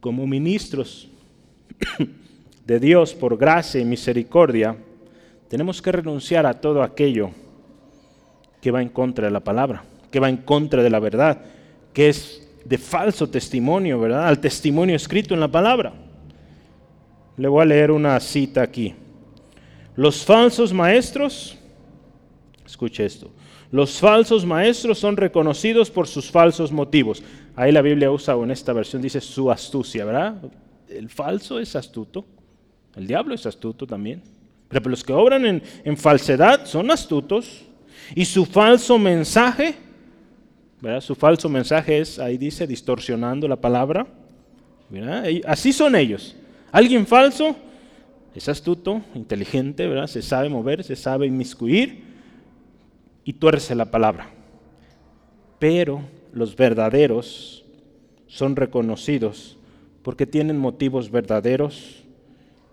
[0.00, 1.08] Como ministros
[2.66, 4.76] de Dios por gracia y misericordia,
[5.48, 7.30] tenemos que renunciar a todo aquello
[8.60, 11.42] que va en contra de la palabra, que va en contra de la verdad,
[11.92, 14.26] que es de falso testimonio, ¿verdad?
[14.26, 15.92] Al testimonio escrito en la palabra.
[17.36, 18.94] Le voy a leer una cita aquí.
[19.96, 21.56] Los falsos maestros,
[22.66, 23.30] escuche esto,
[23.70, 27.22] los falsos maestros son reconocidos por sus falsos motivos.
[27.56, 30.36] Ahí la Biblia usa, o en esta versión dice su astucia, ¿verdad?
[30.88, 32.24] El falso es astuto,
[32.96, 34.22] el diablo es astuto también.
[34.68, 37.64] Pero los que obran en, falsedad son astutos.
[38.14, 39.76] Y su falso mensaje,
[40.80, 41.00] ¿verdad?
[41.00, 44.06] Su falso mensaje es, ahí dice, distorsionando la palabra.
[44.90, 45.24] ¿verdad?
[45.46, 46.36] Así son ellos.
[46.72, 47.56] Alguien falso
[48.34, 50.08] es astuto, inteligente, ¿verdad?
[50.08, 52.02] Se sabe mover, se sabe inmiscuir
[53.24, 54.28] y tuerce la palabra.
[55.58, 56.02] Pero
[56.34, 57.64] los verdaderos
[58.26, 59.56] son reconocidos
[60.02, 62.02] porque tienen motivos verdaderos,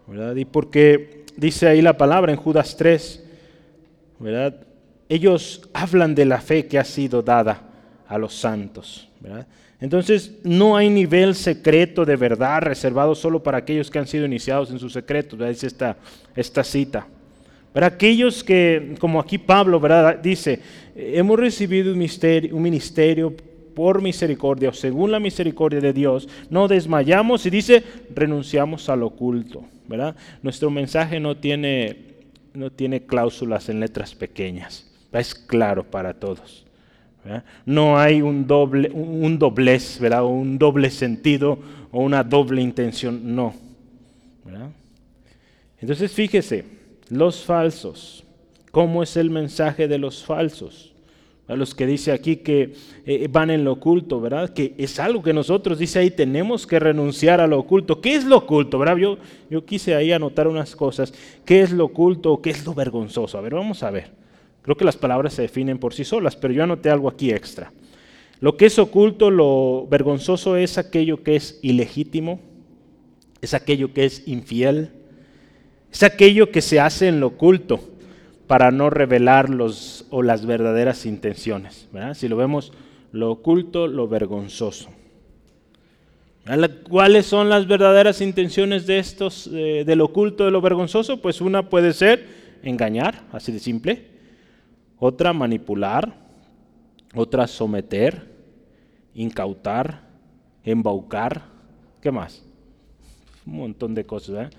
[0.08, 0.36] ¿verdad?
[0.36, 3.24] Y porque dice ahí la palabra en Judas 3,
[4.20, 4.56] ¿verdad?
[5.08, 7.62] Ellos hablan de la fe que ha sido dada
[8.08, 9.48] a los santos, ¿verdad?
[9.80, 14.70] Entonces, no hay nivel secreto de verdad reservado solo para aquellos que han sido iniciados
[14.72, 15.58] en sus secretos, ¿verdad?
[15.64, 15.98] Esta,
[16.36, 17.08] esta cita.
[17.74, 20.20] Para aquellos que, como aquí Pablo, ¿verdad?
[20.20, 20.60] Dice,
[20.96, 23.34] hemos recibido un, misterio, un ministerio
[23.74, 29.64] por misericordia o según la misericordia de Dios, no desmayamos y dice, renunciamos al oculto,
[29.88, 30.16] ¿verdad?
[30.44, 31.98] Nuestro mensaje no tiene,
[32.54, 36.66] no tiene cláusulas en letras pequeñas, es claro para todos.
[37.66, 40.24] No hay un, doble, un doblez, ¿verdad?
[40.24, 41.60] O un doble sentido
[41.92, 43.54] o una doble intención, no.
[45.80, 46.66] Entonces fíjese,
[47.10, 48.24] los falsos,
[48.72, 50.91] ¿cómo es el mensaje de los falsos?
[51.52, 52.74] A los que dice aquí que
[53.06, 54.52] eh, van en lo oculto, ¿verdad?
[54.52, 58.00] Que es algo que nosotros, dice ahí, tenemos que renunciar a lo oculto.
[58.00, 58.96] ¿Qué es lo oculto, verdad?
[58.96, 59.18] Yo,
[59.50, 61.14] yo quise ahí anotar unas cosas.
[61.44, 62.42] ¿Qué es lo oculto?
[62.42, 63.38] ¿Qué es lo vergonzoso?
[63.38, 64.12] A ver, vamos a ver.
[64.62, 67.74] Creo que las palabras se definen por sí solas, pero yo anoté algo aquí extra.
[68.40, 72.40] Lo que es oculto, lo vergonzoso es aquello que es ilegítimo,
[73.42, 74.92] es aquello que es infiel,
[75.92, 77.82] es aquello que se hace en lo oculto
[78.48, 81.90] para no revelar los, o las verdaderas intenciones.
[82.14, 82.72] Si lo vemos,
[83.12, 84.90] lo oculto, lo vergonzoso.
[86.90, 91.22] ¿Cuáles son las verdaderas intenciones de estos, eh, del oculto, de lo vergonzoso?
[91.22, 92.26] Pues una puede ser
[92.62, 94.06] engañar, así de simple.
[95.00, 96.14] Otra, manipular.
[97.16, 98.28] Otra, someter,
[99.14, 100.02] incautar,
[100.64, 101.44] embaucar.
[102.02, 102.44] ¿Qué más?
[103.46, 104.50] Un montón de cosas.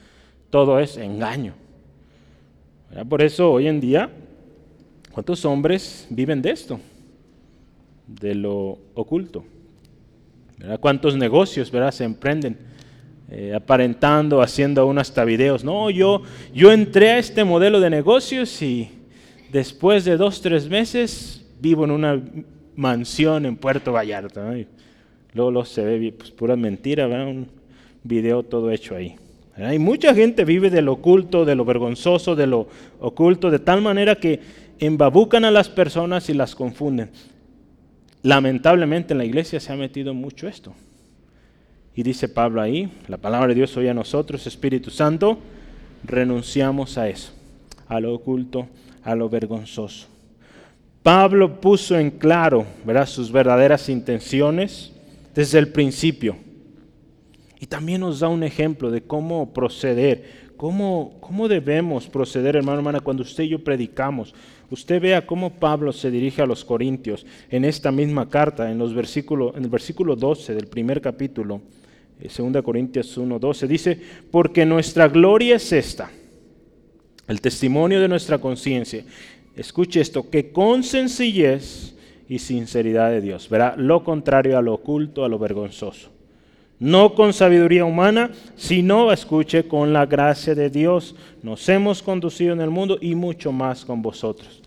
[0.50, 1.54] Todo es engaño.
[3.08, 4.10] Por eso hoy en día,
[5.12, 6.80] ¿cuántos hombres viven de esto?
[8.06, 9.44] De lo oculto.
[10.80, 11.90] ¿Cuántos negocios ¿verdad?
[11.92, 12.56] se emprenden?
[13.30, 15.64] Eh, aparentando, haciendo aún hasta videos.
[15.64, 16.22] No, yo,
[16.54, 18.90] yo entré a este modelo de negocios y
[19.50, 22.22] después de dos, tres meses vivo en una
[22.76, 24.54] mansión en Puerto Vallarta.
[25.32, 27.48] Luego, se ve pues, pura mentira, un
[28.04, 29.16] video todo hecho ahí.
[29.56, 32.68] Hay mucha gente vive de lo oculto, de lo vergonzoso, de lo
[33.00, 34.40] oculto, de tal manera que
[34.86, 37.10] embabucan a las personas y las confunden.
[38.22, 40.74] Lamentablemente en la iglesia se ha metido mucho esto.
[41.94, 45.38] Y dice Pablo ahí, la palabra de Dios hoy a nosotros, Espíritu Santo,
[46.04, 47.32] renunciamos a eso,
[47.86, 48.66] a lo oculto,
[49.04, 50.08] a lo vergonzoso.
[51.02, 53.06] Pablo puso en claro ¿verdad?
[53.06, 54.92] sus verdaderas intenciones
[55.32, 56.36] desde el principio.
[57.60, 63.00] Y también nos da un ejemplo de cómo proceder, cómo, cómo debemos proceder, hermano, hermana,
[63.00, 64.34] cuando usted y yo predicamos.
[64.72, 68.92] Usted vea cómo Pablo se dirige a los corintios en esta misma carta, en, los
[68.92, 71.60] en el versículo 12 del primer capítulo,
[72.18, 76.10] 2 eh, Corintios 1, 12, dice, porque nuestra gloria es esta,
[77.28, 79.04] el testimonio de nuestra conciencia.
[79.54, 81.94] Escuche esto, que con sencillez
[82.26, 86.08] y sinceridad de Dios, verá lo contrario a lo oculto, a lo vergonzoso
[86.78, 91.14] no con sabiduría humana, sino, escuche, con la gracia de Dios.
[91.40, 94.61] Nos hemos conducido en el mundo y mucho más con vosotros.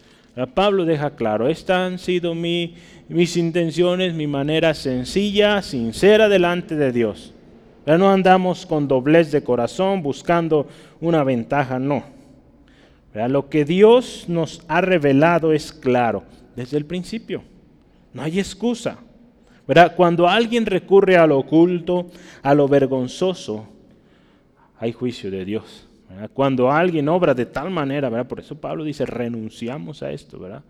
[0.53, 7.33] Pablo deja claro, estas han sido mis intenciones, mi manera sencilla, sincera delante de Dios.
[7.85, 10.67] Ya no andamos con doblez de corazón buscando
[10.99, 12.03] una ventaja, no.
[13.13, 16.23] Lo que Dios nos ha revelado es claro
[16.55, 17.43] desde el principio.
[18.13, 18.97] No hay excusa.
[19.95, 22.11] Cuando alguien recurre a lo oculto,
[22.43, 23.67] a lo vergonzoso,
[24.77, 25.84] hay juicio de Dios.
[26.33, 28.27] Cuando alguien obra de tal manera, ¿verdad?
[28.27, 30.63] por eso Pablo dice, renunciamos a esto, ¿verdad?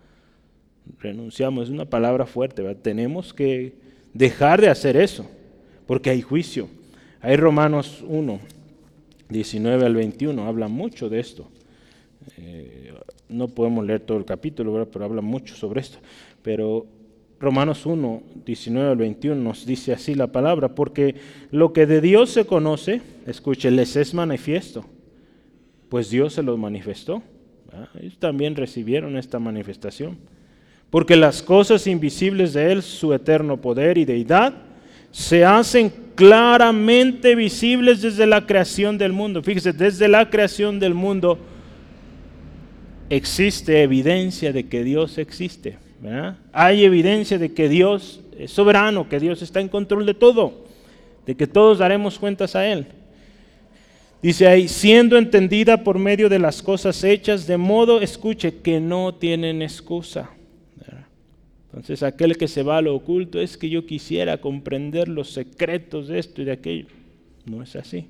[1.00, 2.82] Renunciamos, es una palabra fuerte, ¿verdad?
[2.82, 3.74] tenemos que
[4.14, 5.30] dejar de hacer eso,
[5.86, 6.68] porque hay juicio.
[7.22, 8.40] Hay Romanos 1,
[9.30, 11.48] 19 al 21, habla mucho de esto.
[12.38, 12.94] Eh,
[13.28, 15.98] no podemos leer todo el capítulo, pero habla mucho sobre esto.
[16.44, 16.86] Pero
[17.40, 21.16] Romanos 1, 19 al 21 nos dice así la palabra, porque
[21.52, 24.86] lo que de Dios se conoce, escuche, les es manifiesto
[25.90, 27.22] pues Dios se los manifestó.
[28.00, 30.18] Ellos también recibieron esta manifestación.
[30.90, 34.54] Porque las cosas invisibles de Él, su eterno poder y deidad,
[35.12, 39.44] se hacen claramente visibles desde la creación del mundo.
[39.44, 41.38] Fíjese, desde la creación del mundo
[43.10, 45.78] existe evidencia de que Dios existe.
[46.54, 50.66] Hay evidencia de que Dios es soberano, que Dios está en control de todo,
[51.26, 52.88] de que todos daremos cuentas a Él.
[54.26, 59.14] Dice ahí, siendo entendida por medio de las cosas hechas, de modo, escuche, que no
[59.14, 60.32] tienen excusa.
[61.68, 66.08] Entonces aquel que se va a lo oculto es que yo quisiera comprender los secretos
[66.08, 66.88] de esto y de aquello.
[67.46, 68.08] No es así.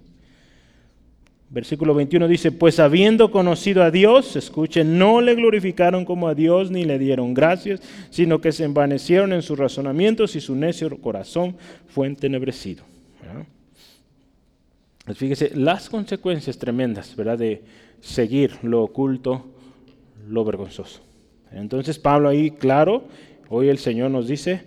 [1.49, 6.71] Versículo 21 dice, pues habiendo conocido a Dios, escuche, no le glorificaron como a Dios
[6.71, 11.58] ni le dieron gracias, sino que se envanecieron en sus razonamientos y su necio corazón
[11.89, 12.86] fue entenebrecido.
[13.19, 13.55] Pues
[15.13, 17.38] fíjese, las consecuencias tremendas, ¿verdad?
[17.38, 17.63] De
[18.02, 19.46] seguir lo oculto,
[20.28, 21.02] lo vergonzoso.
[21.52, 23.04] Entonces Pablo ahí, claro,
[23.50, 24.63] hoy el Señor nos dice,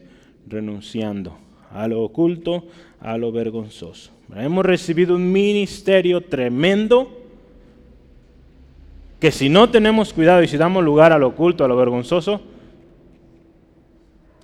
[0.46, 1.36] renunciando
[1.72, 2.66] a lo oculto,
[3.00, 4.12] a lo vergonzoso.
[4.36, 7.18] Hemos recibido un ministerio tremendo
[9.18, 12.40] que si no tenemos cuidado y si damos lugar a lo oculto, a lo vergonzoso,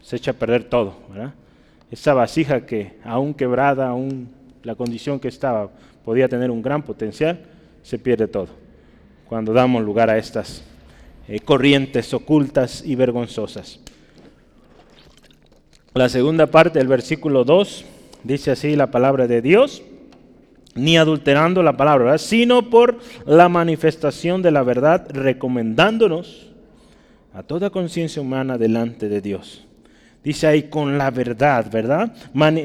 [0.03, 0.95] se echa a perder todo.
[1.11, 1.35] ¿verdad?
[1.91, 4.29] Esa vasija que aún quebrada, aún
[4.65, 5.71] la condición que estaba
[6.05, 7.41] podía tener un gran potencial,
[7.83, 8.49] se pierde todo.
[9.29, 10.65] Cuando damos lugar a estas
[11.29, 13.81] eh, corrientes ocultas y vergonzosas.
[15.95, 17.85] La segunda parte del versículo 2
[18.25, 19.83] dice así la palabra de Dios,
[20.75, 26.51] ni adulterando la palabra, sino por la manifestación de la verdad, recomendándonos
[27.33, 29.67] a toda conciencia humana delante de Dios.
[30.25, 32.11] Dice ahí con la verdad, ¿verdad?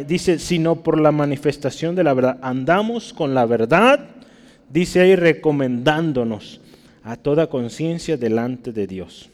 [0.07, 2.39] dice, sino por la manifestación de la verdad.
[2.41, 3.99] Andamos con la verdad,
[4.69, 6.61] dice ahí recomendándonos
[7.03, 9.29] a toda conciencia delante de Dios.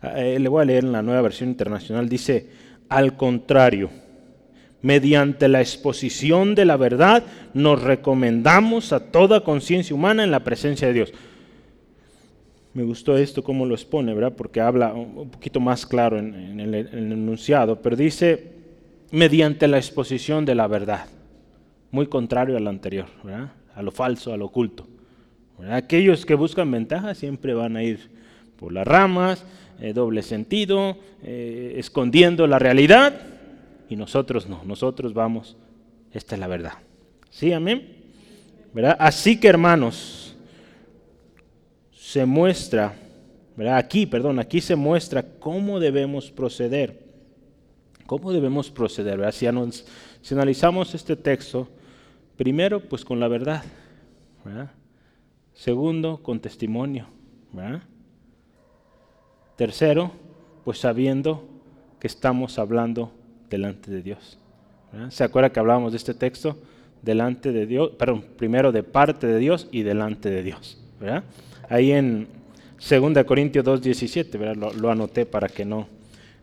[0.00, 2.48] Ah, eh, le voy a leer en la nueva versión internacional, dice,
[2.88, 3.90] al contrario,
[4.80, 10.88] mediante la exposición de la verdad, nos recomendamos a toda conciencia humana en la presencia
[10.88, 11.12] de Dios.
[12.72, 14.34] Me gustó esto cómo lo expone, ¿verdad?
[14.36, 18.52] Porque habla un poquito más claro en, el, enunciado, pero dice
[19.10, 21.06] mediante la exposición de la verdad,
[21.90, 23.52] muy contrario al anterior, ¿verdad?
[23.74, 24.86] A lo falso, a lo oculto.
[25.68, 28.08] Aquellos que buscan ventaja siempre van a ir
[28.56, 29.44] por las ramas,
[29.80, 33.20] eh, doble sentido, eh, escondiendo la realidad,
[33.88, 35.56] y nosotros no, nosotros vamos,
[36.12, 36.74] esta es la verdad.
[37.30, 37.96] ¿Sí, amén?
[38.72, 38.96] ¿Verdad?
[39.00, 40.29] Así que hermanos,
[42.10, 42.96] se muestra,
[43.72, 47.04] aquí, perdón, aquí se muestra cómo debemos proceder.
[48.04, 49.32] ¿Cómo debemos proceder?
[49.32, 51.68] Si, analizamos este texto,
[52.36, 53.62] primero, pues con la verdad.
[55.54, 57.06] Segundo, con testimonio.
[59.54, 60.10] Tercero,
[60.64, 61.46] pues sabiendo
[62.00, 63.12] que estamos hablando
[63.48, 64.36] delante de Dios.
[65.10, 66.58] ¿Se acuerda que hablábamos de este texto?
[67.02, 70.76] Delante de Dios, perdón, primero de parte de Dios y delante de Dios.
[70.98, 71.22] ¿verdad?
[71.70, 72.28] Ahí en
[72.78, 75.88] 2 Corintios 2.17, lo, lo anoté para que no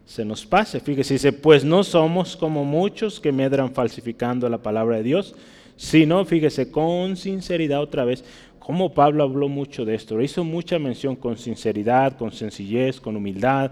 [0.05, 0.79] se nos pase.
[0.79, 5.35] Fíjese, dice, pues no somos como muchos que medran falsificando la palabra de Dios,
[5.75, 8.23] sino, fíjese, con sinceridad otra vez,
[8.59, 13.71] como Pablo habló mucho de esto, hizo mucha mención con sinceridad, con sencillez, con humildad,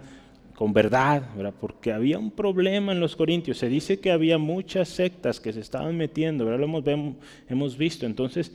[0.55, 1.23] con verdad,
[1.59, 3.57] porque había un problema en los corintios.
[3.57, 6.65] Se dice que había muchas sectas que se estaban metiendo, ¿verdad?
[6.65, 7.15] lo hemos,
[7.49, 8.05] hemos visto.
[8.05, 8.53] Entonces,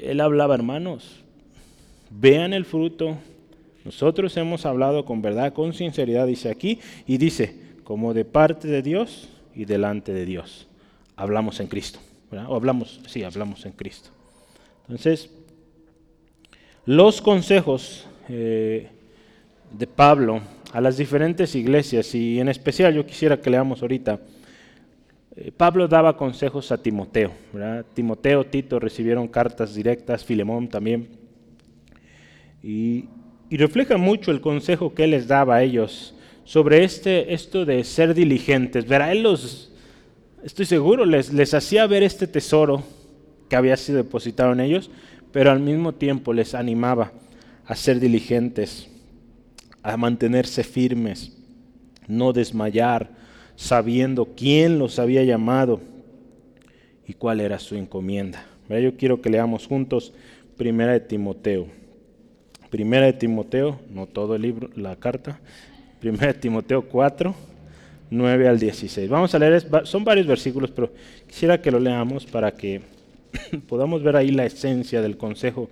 [0.00, 1.22] él hablaba, hermanos,
[2.10, 3.16] vean el fruto.
[3.84, 8.82] Nosotros hemos hablado con verdad, con sinceridad, dice aquí, y dice, como de parte de
[8.82, 10.66] Dios y delante de Dios.
[11.16, 11.98] Hablamos en Cristo.
[12.30, 14.10] O hablamos, sí, hablamos en Cristo.
[14.82, 15.30] Entonces,
[16.84, 18.88] los consejos eh,
[19.70, 20.40] de Pablo
[20.72, 24.20] a las diferentes iglesias y en especial yo quisiera que leamos ahorita.
[25.36, 27.32] Eh, Pablo daba consejos a Timoteo.
[27.94, 31.08] Timoteo, Tito recibieron cartas directas, Filemón también.
[32.62, 33.06] Y,
[33.50, 38.14] refleja mucho el consejo que él les daba a ellos sobre este, esto de ser
[38.14, 38.86] diligentes.
[38.86, 39.72] Verá, él los,
[40.42, 42.82] estoy seguro, les, les hacía ver este tesoro
[43.48, 44.90] que había sido depositado en ellos,
[45.32, 47.12] pero al mismo tiempo les animaba
[47.66, 48.88] a ser diligentes
[49.82, 51.32] a mantenerse firmes,
[52.06, 53.10] no desmayar,
[53.56, 55.80] sabiendo quién los había llamado
[57.06, 58.44] y cuál era su encomienda.
[58.68, 60.12] Yo quiero que leamos juntos
[60.56, 61.68] Primera de Timoteo.
[62.70, 65.40] Primera de Timoteo, no todo el libro, la carta.
[66.00, 67.34] Primera de Timoteo 4,
[68.10, 69.08] 9 al 16.
[69.08, 70.92] Vamos a leer, son varios versículos, pero
[71.26, 72.82] quisiera que lo leamos para que
[73.68, 75.68] podamos ver ahí la esencia del consejo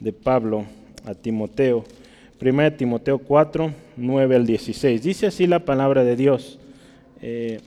[0.00, 0.64] de Pablo
[1.04, 1.84] a Timoteo
[2.40, 5.02] 1 Timoteo 4, 9 al 16.
[5.02, 6.58] Dice así la palabra de Dios.
[7.20, 7.60] Eh,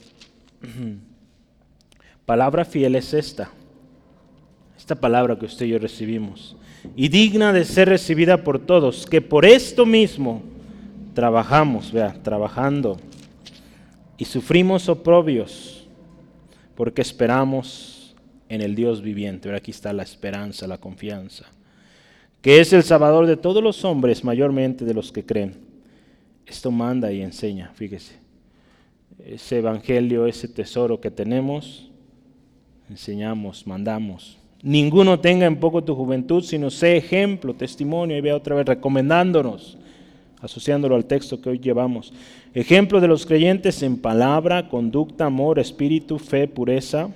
[2.26, 3.52] palabra fiel es esta.
[4.78, 6.56] Esta palabra que usted y yo recibimos.
[6.96, 10.42] Y digna de ser recibida por todos, que por esto mismo
[11.14, 12.98] trabajamos, vea, trabajando.
[14.18, 15.88] Y sufrimos oprobios,
[16.76, 18.16] porque esperamos
[18.50, 19.54] en el Dios viviente.
[19.54, 21.46] aquí está la esperanza, la confianza
[22.42, 25.60] que es el Salvador de todos los hombres, mayormente de los que creen.
[26.46, 28.16] Esto manda y enseña, fíjese.
[29.24, 31.92] Ese evangelio, ese tesoro que tenemos,
[32.90, 34.40] enseñamos, mandamos.
[34.64, 39.78] Ninguno tenga en poco tu juventud, sino sé ejemplo, testimonio, y vea otra vez recomendándonos,
[40.40, 42.14] asociándolo al texto que hoy llevamos.
[42.54, 47.10] Ejemplo de los creyentes en palabra, conducta, amor, espíritu, fe, pureza.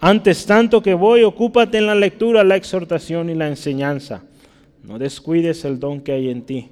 [0.00, 4.24] Antes tanto que voy, ocúpate en la lectura, la exhortación y la enseñanza.
[4.82, 6.70] No descuides el don que hay en ti,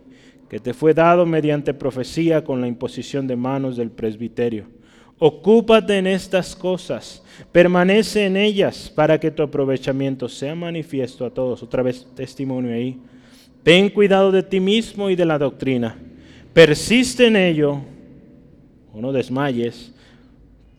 [0.49, 4.67] que te fue dado mediante profecía con la imposición de manos del presbiterio.
[5.19, 11.63] Ocúpate en estas cosas, permanece en ellas para que tu aprovechamiento sea manifiesto a todos.
[11.63, 12.99] Otra vez testimonio ahí.
[13.63, 15.97] Ten cuidado de ti mismo y de la doctrina.
[16.53, 17.81] Persiste en ello,
[18.93, 19.93] o no desmayes,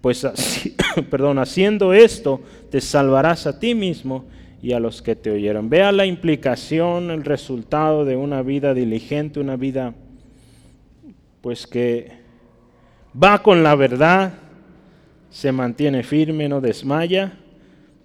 [0.01, 0.25] pues
[1.09, 4.25] perdón, haciendo esto te salvarás a ti mismo
[4.61, 5.69] y a los que te oyeron.
[5.69, 9.95] Vea la implicación, el resultado de una vida diligente, una vida
[11.41, 12.14] pues que
[13.22, 14.34] va con la verdad,
[15.30, 17.34] se mantiene firme, no desmaya,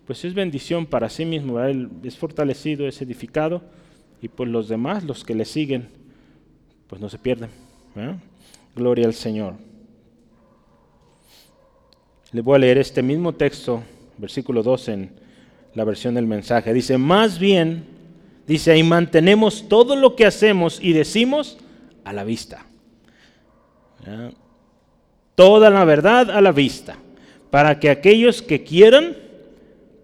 [0.06, 3.62] pues es bendición para sí mismo, es fortalecido, es edificado
[4.20, 5.88] y pues los demás, los que le siguen,
[6.86, 7.50] pues no se pierden.
[8.74, 9.54] Gloria al Señor.
[12.32, 13.82] Le voy a leer este mismo texto,
[14.18, 15.12] versículo 2 en
[15.74, 16.72] la versión del mensaje.
[16.72, 17.84] Dice, más bien,
[18.46, 21.58] dice, ahí mantenemos todo lo que hacemos y decimos
[22.04, 22.66] a la vista.
[25.40, 26.98] Toda la verdad a la vista,
[27.50, 29.16] para que aquellos que quieran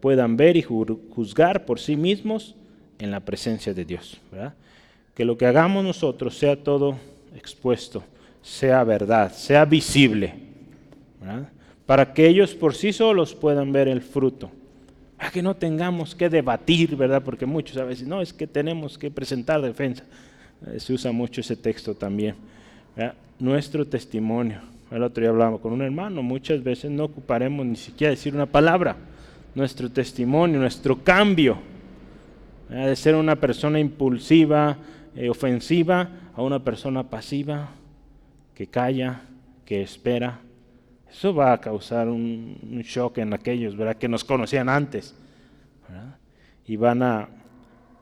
[0.00, 2.54] puedan ver y juzgar por sí mismos
[2.98, 4.18] en la presencia de Dios.
[5.14, 6.96] Que lo que hagamos nosotros sea todo
[7.36, 8.02] expuesto,
[8.40, 10.32] sea verdad, sea visible,
[11.84, 14.50] para que ellos por sí solos puedan ver el fruto
[15.18, 17.22] a que no tengamos que debatir, ¿verdad?
[17.22, 20.02] Porque muchos a veces, no, es que tenemos que presentar defensa.
[20.66, 22.36] Eh, se usa mucho ese texto también.
[23.38, 24.75] Nuestro testimonio.
[24.90, 28.46] El otro día hablaba con un hermano, muchas veces no ocuparemos ni siquiera decir una
[28.46, 28.96] palabra.
[29.54, 31.58] Nuestro testimonio, nuestro cambio
[32.68, 34.76] de ser una persona impulsiva,
[35.14, 37.70] eh, ofensiva, a una persona pasiva,
[38.54, 39.22] que calla,
[39.64, 40.40] que espera,
[41.10, 43.96] eso va a causar un, shock en aquellos ¿verdad?
[43.96, 45.14] que nos conocían antes.
[46.66, 47.28] Y van a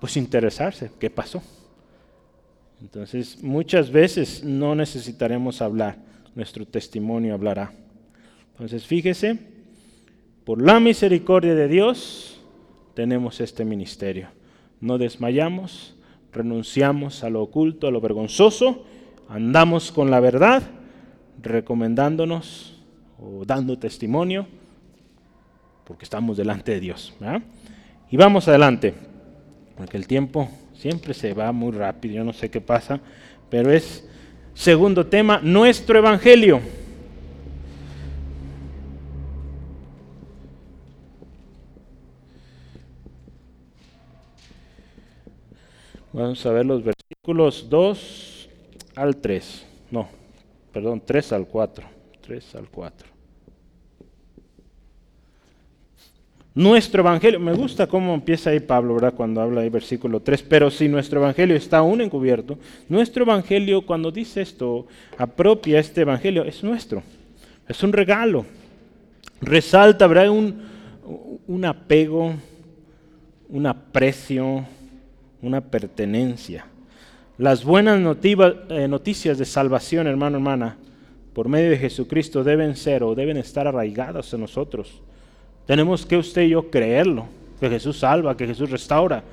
[0.01, 1.43] pues interesarse qué pasó.
[2.80, 5.97] Entonces, muchas veces no necesitaremos hablar,
[6.35, 7.72] nuestro testimonio hablará.
[8.53, 9.39] Entonces, fíjese,
[10.45, 12.41] por la misericordia de Dios
[12.95, 14.28] tenemos este ministerio.
[14.80, 15.97] No desmayamos,
[16.32, 18.85] renunciamos a lo oculto, a lo vergonzoso,
[19.28, 20.62] andamos con la verdad,
[21.43, 22.82] recomendándonos
[23.18, 24.47] o dando testimonio,
[25.85, 27.14] porque estamos delante de Dios.
[28.11, 28.95] Y vamos adelante,
[29.76, 33.01] porque el tiempo siempre se va muy rápido, yo no sé qué pasa,
[33.51, 34.09] pero es
[34.55, 36.61] segundo tema, nuestro Evangelio.
[46.13, 48.49] Vamos a ver los versículos 2
[48.95, 49.67] al 3.
[49.91, 50.09] No,
[50.73, 51.87] perdón, 3 al 4.
[52.21, 53.14] 3 al 4.
[56.57, 59.15] Nuestro evangelio, me gusta cómo empieza ahí Pablo, ¿verdad?
[59.15, 62.57] Cuando habla ahí versículo 3, pero si nuestro evangelio está aún encubierto,
[62.89, 64.87] nuestro evangelio, cuando dice esto,
[65.19, 67.03] apropia este evangelio, es nuestro,
[67.67, 68.47] es un regalo.
[69.41, 70.31] Resalta, ¿verdad?
[70.31, 72.35] Un, apego,
[73.49, 74.65] un aprecio,
[75.43, 76.67] una pertenencia.
[77.37, 80.77] Las buenas eh, noticias de salvación, hermano, hermana,
[81.33, 85.03] por medio de Jesucristo deben ser o deben estar arraigadas en nosotros.
[85.67, 87.27] Tenemos que usted y yo creerlo,
[87.59, 89.25] que Jesús salva, que Jesús restaura,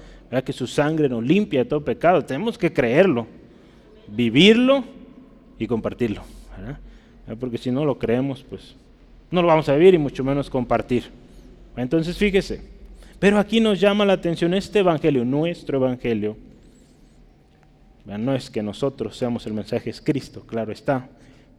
[0.45, 2.23] que su sangre nos limpia de todo pecado.
[2.23, 3.27] Tenemos que creerlo,
[4.07, 4.84] vivirlo
[5.59, 6.23] y compartirlo.
[7.39, 8.75] Porque si no lo creemos, pues
[9.29, 11.03] no lo vamos a vivir y mucho menos compartir.
[11.75, 12.61] Entonces fíjese,
[13.19, 16.38] pero aquí nos llama la atención este evangelio, nuestro evangelio.
[18.05, 21.09] No es que nosotros seamos el mensaje, es Cristo, claro está.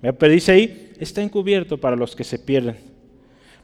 [0.01, 2.92] Pero dice ahí, está encubierto para los que se pierden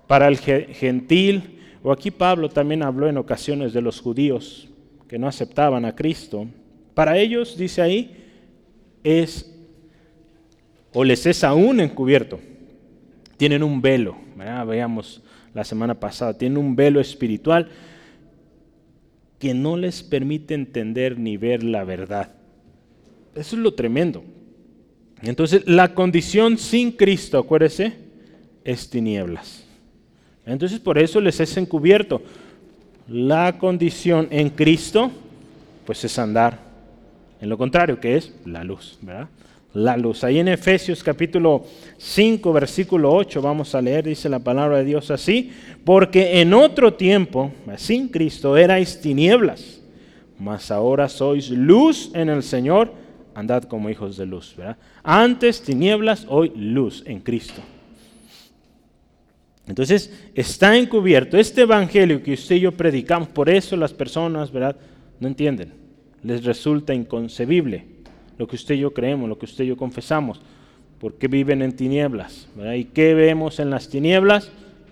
[0.08, 4.68] para el gentil, o aquí Pablo también habló en ocasiones de los judíos
[5.06, 6.48] que no aceptaban a Cristo.
[6.94, 8.16] Para ellos, dice ahí,
[9.04, 9.54] es
[10.92, 12.40] o les es aún encubierto.
[13.36, 15.22] Tienen un velo, veamos
[15.54, 17.68] la semana pasada, tienen un velo espiritual
[19.38, 22.32] que no les permite entender ni ver la verdad.
[23.36, 24.24] Eso es lo tremendo.
[25.22, 27.92] Entonces, la condición sin Cristo, acuérdese,
[28.64, 29.67] es tinieblas.
[30.48, 32.22] Entonces por eso les es encubierto.
[33.06, 35.10] La condición en Cristo,
[35.84, 36.58] pues es andar
[37.40, 39.28] en lo contrario, que es la luz, ¿verdad?
[39.74, 40.24] La luz.
[40.24, 41.64] Ahí en Efesios capítulo
[41.98, 45.52] 5, versículo 8, vamos a leer, dice la palabra de Dios así,
[45.84, 49.80] porque en otro tiempo, sin Cristo, erais tinieblas,
[50.38, 52.92] mas ahora sois luz en el Señor,
[53.34, 54.78] andad como hijos de luz, ¿verdad?
[55.04, 57.60] Antes tinieblas, hoy luz en Cristo.
[59.68, 61.36] Entonces, está encubierto.
[61.36, 64.76] Este evangelio que usted y yo predicamos, por eso las personas, ¿verdad?
[65.20, 65.74] No entienden.
[66.22, 67.84] Les resulta inconcebible
[68.38, 70.40] lo que usted y yo creemos, lo que usted y yo confesamos.
[70.98, 72.48] Porque viven en tinieblas.
[72.74, 74.50] ¿Y qué vemos en las tinieblas?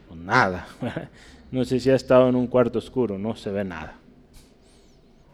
[0.09, 0.69] Pues nada.
[1.49, 3.95] No sé si ha estado en un cuarto oscuro, no se ve nada.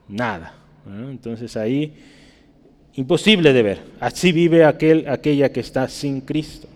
[0.09, 0.55] Nada.
[0.87, 1.95] Entonces ahí,
[2.95, 3.79] imposible de ver.
[3.99, 6.69] Así vive aquel, aquella que está sin Cristo.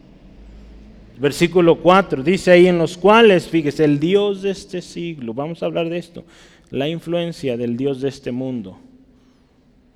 [1.18, 5.66] Versículo 4 dice ahí en los cuales, fíjese, el Dios de este siglo, vamos a
[5.66, 6.24] hablar de esto,
[6.70, 8.78] la influencia del Dios de este mundo,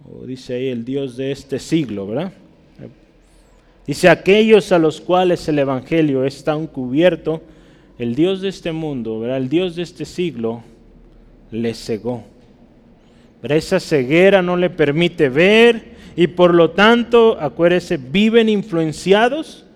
[0.05, 2.33] o dice ahí el Dios de este siglo, ¿verdad?
[3.87, 7.43] Dice aquellos a los cuales el Evangelio está cubierto,
[7.99, 9.37] el Dios de este mundo, ¿verdad?
[9.37, 10.63] El Dios de este siglo
[11.51, 12.25] le cegó.
[13.43, 19.67] Pero esa ceguera no le permite ver y por lo tanto, acuérdese, viven influenciados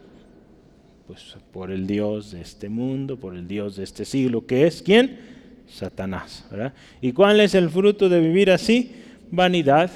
[1.07, 4.82] pues por el Dios de este mundo, por el Dios de este siglo, que es
[4.82, 5.18] quién?
[5.68, 6.46] Satanás.
[7.00, 8.92] ¿Y cuál es el fruto de vivir así?
[9.30, 9.90] Vanidad,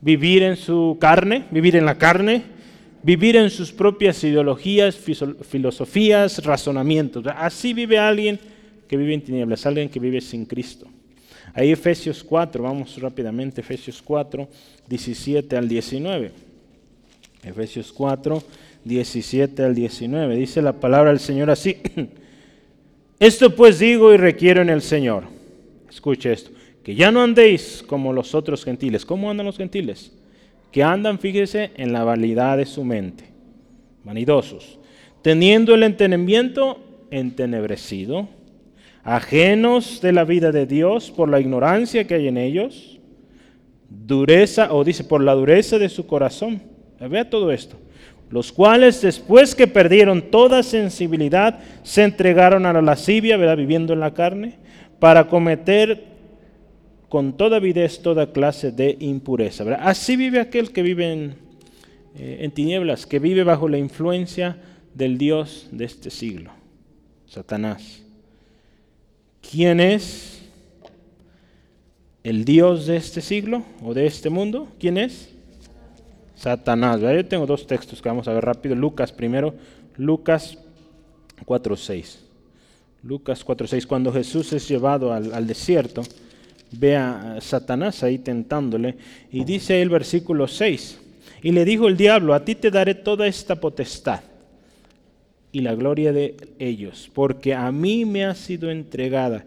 [0.00, 2.42] vivir en su carne, vivir en la carne,
[3.02, 7.24] vivir en sus propias ideologías, filosofías, razonamientos.
[7.36, 8.38] Así vive alguien
[8.86, 10.86] que vive en tinieblas, alguien que vive sin Cristo.
[11.54, 14.48] Ahí Efesios 4, vamos rápidamente, Efesios 4,
[14.86, 16.32] 17 al 19.
[17.42, 18.42] Efesios 4,
[18.84, 20.36] 17 al 19.
[20.36, 21.76] Dice la palabra del Señor así.
[23.20, 25.24] Esto pues digo y requiero en el Señor.
[25.90, 26.50] Escuche esto.
[26.84, 29.04] Que ya no andéis como los otros gentiles.
[29.04, 30.16] ¿Cómo andan los gentiles?
[30.70, 33.24] Que andan, fíjese, en la validad de su mente.
[34.04, 34.78] Vanidosos.
[35.22, 36.78] Teniendo el entendimiento
[37.10, 38.28] entenebrecido.
[39.02, 43.00] Ajenos de la vida de Dios por la ignorancia que hay en ellos.
[43.88, 46.62] Dureza, o dice, por la dureza de su corazón.
[47.00, 47.76] Vea todo esto
[48.30, 53.56] los cuales después que perdieron toda sensibilidad, se entregaron a la lascivia, ¿verdad?
[53.56, 54.58] viviendo en la carne,
[54.98, 56.04] para cometer
[57.08, 59.64] con toda avidez toda clase de impureza.
[59.80, 61.34] Así vive aquel que vive en,
[62.18, 64.58] eh, en tinieblas, que vive bajo la influencia
[64.94, 66.50] del Dios de este siglo,
[67.26, 68.02] Satanás.
[69.50, 70.42] ¿Quién es
[72.22, 74.68] el Dios de este siglo o de este mundo?
[74.78, 75.30] ¿Quién es?
[76.38, 77.00] Satanás.
[77.00, 78.74] Yo tengo dos textos que vamos a ver rápido.
[78.76, 79.54] Lucas primero,
[79.96, 80.56] Lucas
[81.44, 82.20] 4.6.
[83.02, 86.02] Lucas 4.6, cuando Jesús es llevado al, desierto,
[86.72, 88.96] ve a Satanás ahí tentándole
[89.30, 91.00] y dice el versículo 6,
[91.42, 94.20] y le dijo el diablo, a ti te daré toda esta potestad
[95.52, 99.44] y la gloria de ellos, porque a mí me ha sido entregada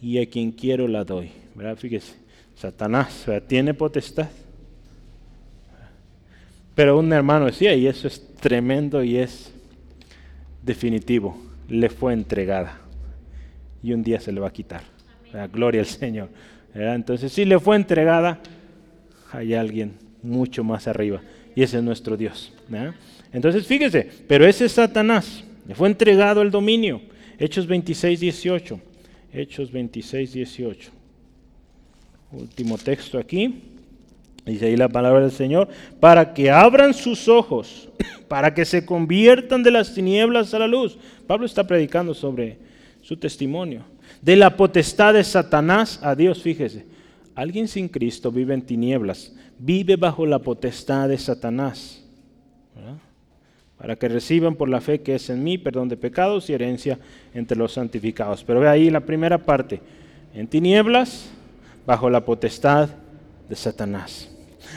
[0.00, 1.30] y a quien quiero la doy.
[1.56, 1.76] ¿Verdad?
[1.76, 2.14] Fíjese,
[2.54, 4.28] Satanás tiene potestad
[6.78, 9.52] pero un hermano decía, y eso es tremendo y es
[10.62, 11.36] definitivo,
[11.68, 12.78] le fue entregada.
[13.82, 14.82] y un día se le va a quitar.
[15.52, 16.28] Gloria al Señor.
[16.72, 18.38] Entonces, si le fue entregada,
[19.32, 21.20] hay alguien mucho más arriba.
[21.56, 22.52] Y ese es nuestro Dios.
[23.32, 25.42] Entonces, fíjese, pero ese es Satanás.
[25.66, 27.00] Le fue entregado el dominio.
[27.40, 28.80] Hechos 26, 18.
[29.32, 30.90] Hechos 26, 18.
[32.30, 33.62] Último texto aquí.
[34.52, 35.68] Dice ahí la palabra del Señor.
[36.00, 37.88] Para que abran sus ojos,
[38.28, 40.98] para que se conviertan de las tinieblas a la luz.
[41.26, 42.58] Pablo está predicando sobre
[43.02, 43.82] su testimonio.
[44.22, 46.86] De la potestad de Satanás a Dios, fíjese.
[47.34, 52.02] Alguien sin Cristo vive en tinieblas, vive bajo la potestad de Satanás.
[53.76, 56.98] Para que reciban por la fe que es en mí perdón de pecados y herencia
[57.32, 58.42] entre los santificados.
[58.42, 59.80] Pero ve ahí la primera parte.
[60.34, 61.30] En tinieblas,
[61.86, 62.88] bajo la potestad
[63.48, 64.28] de Satanás.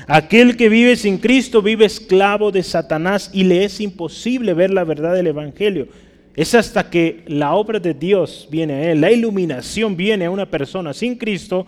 [0.07, 4.83] Aquel que vive sin Cristo vive esclavo de Satanás y le es imposible ver la
[4.83, 5.87] verdad del Evangelio.
[6.35, 10.49] Es hasta que la obra de Dios viene a él, la iluminación viene a una
[10.49, 11.67] persona sin Cristo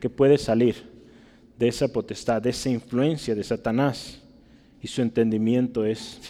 [0.00, 0.76] que puede salir
[1.58, 4.20] de esa potestad, de esa influencia de Satanás.
[4.82, 6.20] Y su entendimiento es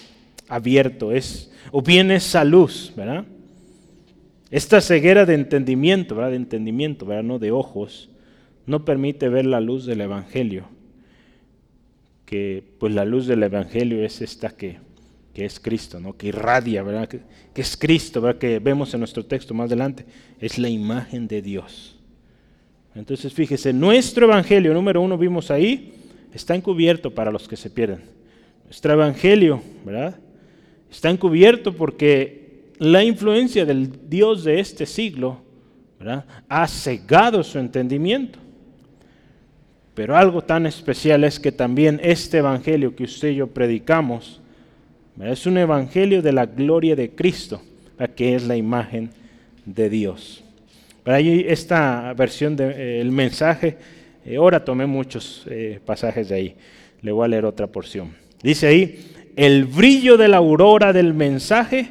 [0.48, 3.24] abierto, es, o viene esa luz, ¿verdad?
[4.50, 6.30] Esta ceguera de entendimiento, ¿verdad?
[6.30, 7.22] De entendimiento, ¿verdad?
[7.22, 8.10] No de ojos,
[8.66, 10.64] no permite ver la luz del Evangelio.
[12.30, 14.78] Que pues la luz del Evangelio es esta que
[15.32, 16.16] que es Cristo, ¿no?
[16.16, 17.08] que irradia, ¿verdad?
[17.08, 17.20] Que,
[17.54, 18.38] es Cristo, ¿verdad?
[18.38, 20.04] que vemos en nuestro texto más adelante,
[20.40, 21.96] es la imagen de Dios.
[22.94, 25.94] Entonces fíjese, nuestro evangelio número uno vimos ahí,
[26.32, 28.00] está encubierto para los que se pierden.
[28.64, 30.18] Nuestro evangelio, ¿verdad?
[30.90, 35.42] Está encubierto porque la influencia del Dios de este siglo.
[36.48, 38.38] Ha cegado su entendimiento.
[39.94, 44.40] Pero algo tan especial es que también este evangelio que usted y yo predicamos,
[45.22, 47.60] es un evangelio de la gloria de Cristo,
[48.16, 49.10] que es la imagen
[49.66, 50.42] de Dios.
[51.02, 53.76] Para ahí esta versión del eh, mensaje,
[54.24, 56.54] eh, ahora tomé muchos eh, pasajes de ahí.
[57.02, 58.14] Le voy a leer otra porción.
[58.42, 61.90] Dice ahí, el brillo de la aurora del mensaje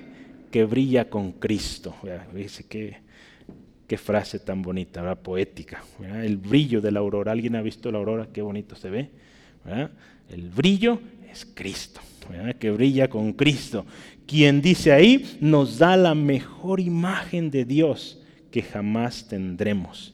[0.51, 1.95] que brilla con Cristo.
[2.33, 2.97] Dice qué,
[3.89, 5.83] qué frase tan bonita, poética.
[6.23, 7.33] El brillo de la aurora.
[7.33, 8.29] ¿Alguien ha visto la aurora?
[8.31, 9.09] Qué bonito se ve.
[10.29, 11.99] El brillo es Cristo
[12.59, 13.85] que brilla con Cristo,
[14.27, 18.21] quien dice ahí nos da la mejor imagen de Dios
[18.51, 20.13] que jamás tendremos.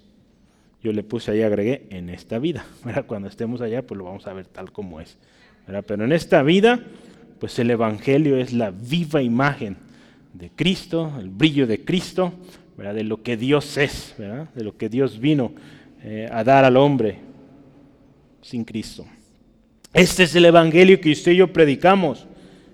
[0.84, 2.66] Yo le puse ahí, agregué, en esta vida.
[3.08, 5.18] Cuando estemos allá, pues lo vamos a ver tal como es.
[5.88, 6.80] Pero en esta vida,
[7.40, 9.78] pues el Evangelio es la viva imagen
[10.34, 12.34] de Cristo, el brillo de Cristo,
[12.78, 15.54] de lo que Dios es, de lo que Dios vino
[16.04, 17.20] eh, a dar al hombre
[18.42, 19.06] sin Cristo.
[19.94, 22.28] Este es el Evangelio que usted y yo predicamos.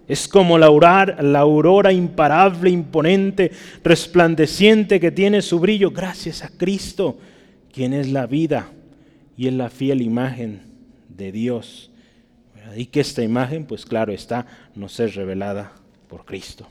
[0.08, 3.52] Es como la aurora, la aurora imparable, imponente,
[3.84, 7.20] resplandeciente que tiene su brillo gracias a Cristo,
[7.72, 8.72] quien es la vida
[9.38, 10.62] y es la fiel imagen
[11.08, 11.92] de Dios.
[12.76, 15.74] Y que esta imagen, pues claro está, nos es revelada
[16.08, 16.68] por Cristo.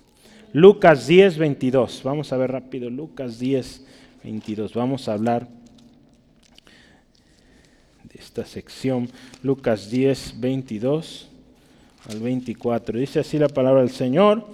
[0.52, 2.02] Lucas 10, 22.
[2.02, 3.86] Vamos a ver rápido, Lucas 10,
[4.24, 4.74] 22.
[4.74, 5.48] Vamos a hablar
[8.20, 9.08] esta sección,
[9.42, 11.28] Lucas 10, 22
[12.08, 12.98] al 24.
[12.98, 14.46] Dice así la palabra del Señor.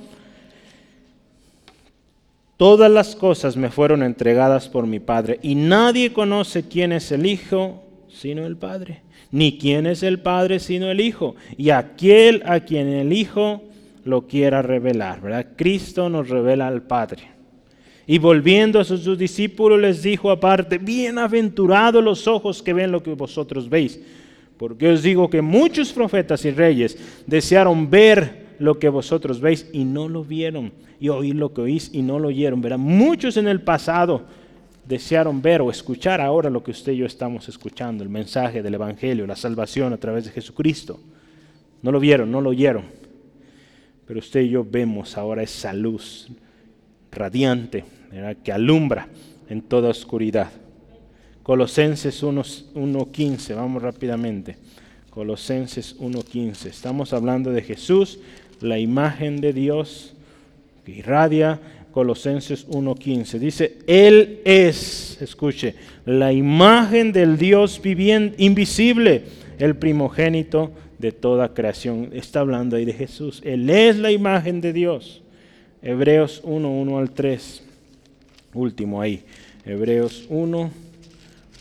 [2.56, 7.26] Todas las cosas me fueron entregadas por mi Padre y nadie conoce quién es el
[7.26, 12.60] Hijo sino el Padre, ni quién es el Padre sino el Hijo, y aquel a
[12.60, 13.62] quien el Hijo
[14.06, 15.20] lo quiera revelar.
[15.20, 15.48] ¿verdad?
[15.56, 17.36] Cristo nos revela al Padre.
[18.06, 23.12] Y volviendo a sus discípulos les dijo aparte, bienaventurados los ojos que ven lo que
[23.14, 24.00] vosotros veis,
[24.56, 26.96] porque os digo que muchos profetas y reyes
[27.26, 31.90] desearon ver lo que vosotros veis y no lo vieron, y oír lo que oís
[31.92, 32.62] y no lo oyeron.
[32.62, 34.22] Verán, muchos en el pasado
[34.86, 38.74] desearon ver o escuchar ahora lo que usted y yo estamos escuchando, el mensaje del
[38.74, 41.00] Evangelio, la salvación a través de Jesucristo.
[41.82, 42.84] No lo vieron, no lo oyeron,
[44.06, 46.28] pero usted y yo vemos ahora esa luz
[47.10, 47.84] radiante
[48.44, 49.08] que alumbra
[49.48, 50.50] en toda oscuridad.
[51.42, 54.56] Colosenses 1.15, vamos rápidamente.
[55.10, 56.66] Colosenses 1.15.
[56.66, 58.18] Estamos hablando de Jesús,
[58.60, 60.14] la imagen de Dios
[60.84, 61.60] que irradia.
[61.92, 63.38] Colosenses 1.15.
[63.38, 69.22] Dice, Él es, escuche, la imagen del Dios viviente, invisible,
[69.58, 72.10] el primogénito de toda creación.
[72.12, 73.40] Está hablando ahí de Jesús.
[73.44, 75.22] Él es la imagen de Dios.
[75.82, 77.62] Hebreos 1, 1 al 3.
[78.54, 79.22] Último ahí.
[79.64, 80.70] Hebreos 1,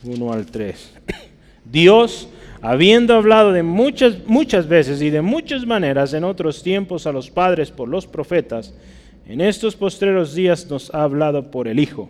[0.03, 0.93] 1 al 3.
[1.71, 2.29] Dios,
[2.61, 7.29] habiendo hablado de muchas, muchas veces y de muchas maneras en otros tiempos a los
[7.29, 8.73] padres por los profetas,
[9.27, 12.09] en estos postreros días nos ha hablado por el Hijo,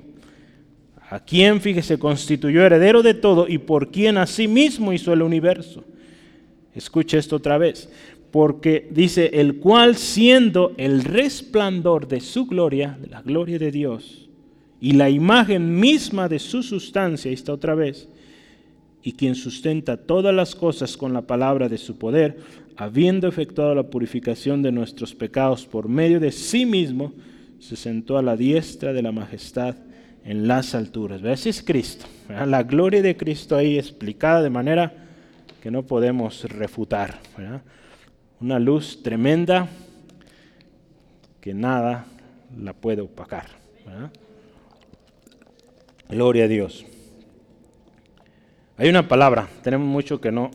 [1.09, 5.83] a quien, fíjese, constituyó heredero de todo y por quien asimismo hizo el universo.
[6.75, 7.89] Escuche esto otra vez,
[8.31, 14.29] porque dice, el cual siendo el resplandor de su gloria, de la gloria de Dios,
[14.81, 18.09] y la imagen misma de su sustancia, está otra vez,
[19.01, 22.37] y quien sustenta todas las cosas con la palabra de su poder,
[22.75, 27.13] habiendo efectuado la purificación de nuestros pecados por medio de sí mismo,
[27.59, 29.75] se sentó a la diestra de la majestad
[30.25, 31.23] en las alturas.
[31.23, 32.05] Ese es Cristo.
[32.27, 35.04] La gloria de Cristo ahí explicada de manera
[35.65, 37.17] que no podemos refutar.
[38.39, 39.67] Una luz tremenda
[41.41, 42.05] que nada
[42.55, 43.47] la puede opacar.
[46.07, 46.85] Gloria a Dios.
[48.77, 50.51] Hay una palabra, tenemos mucho que no,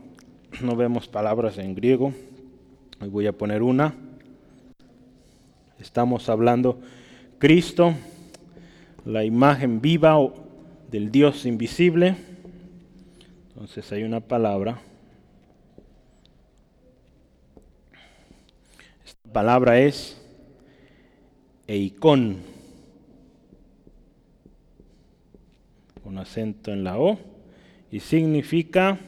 [0.61, 2.15] no vemos palabras en griego.
[3.01, 3.93] Hoy voy a poner una.
[5.81, 6.79] Estamos hablando
[7.39, 7.95] Cristo,
[9.05, 10.17] la imagen viva
[10.89, 12.15] del Dios invisible.
[13.49, 14.83] Entonces hay una palabra.
[19.11, 20.17] Esta palabra es
[21.67, 22.43] eikon,
[26.05, 27.19] con acento en la O,
[27.91, 29.01] y significa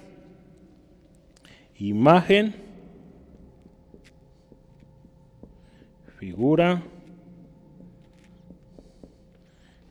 [1.79, 2.53] imagen,
[6.19, 6.83] figura,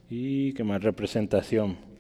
[0.10, 1.91] y qué más representación.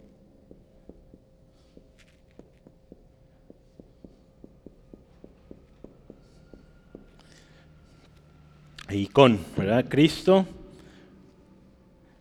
[8.96, 9.86] Icón, ¿verdad?
[9.88, 10.46] Cristo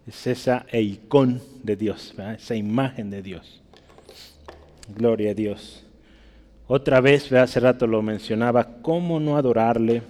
[0.06, 3.60] es esa icón de Dios, esa imagen de Dios.
[4.96, 5.84] Gloria a Dios.
[6.66, 10.02] Otra vez, hace rato lo mencionaba, ¿cómo no adorarle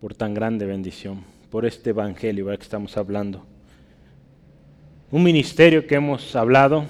[0.00, 3.44] por tan grande bendición, por este evangelio que estamos hablando?
[5.10, 6.86] Un ministerio que hemos hablado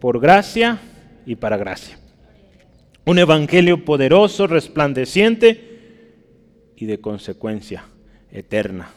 [0.00, 0.78] por gracia
[1.26, 1.98] y para gracia.
[3.04, 5.67] Un evangelio poderoso, resplandeciente
[6.78, 7.84] y de consecuencia
[8.30, 8.90] eterna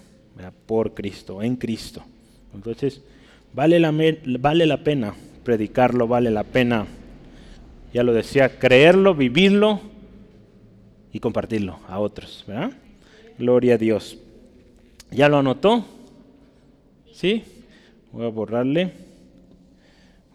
[0.66, 2.04] por Cristo, en Cristo.
[2.54, 3.02] Entonces,
[3.54, 3.92] vale la,
[4.40, 5.14] vale la pena
[5.44, 6.86] predicarlo, vale la pena
[7.94, 9.82] ya lo decía, creerlo, vivirlo
[11.12, 12.46] y compartirlo a otros.
[12.48, 12.72] ¿verdad?
[13.38, 14.18] Gloria a Dios.
[15.12, 15.86] ¿Ya lo anotó?
[17.12, 17.44] ¿Sí?
[18.14, 18.94] Voy a borrarle.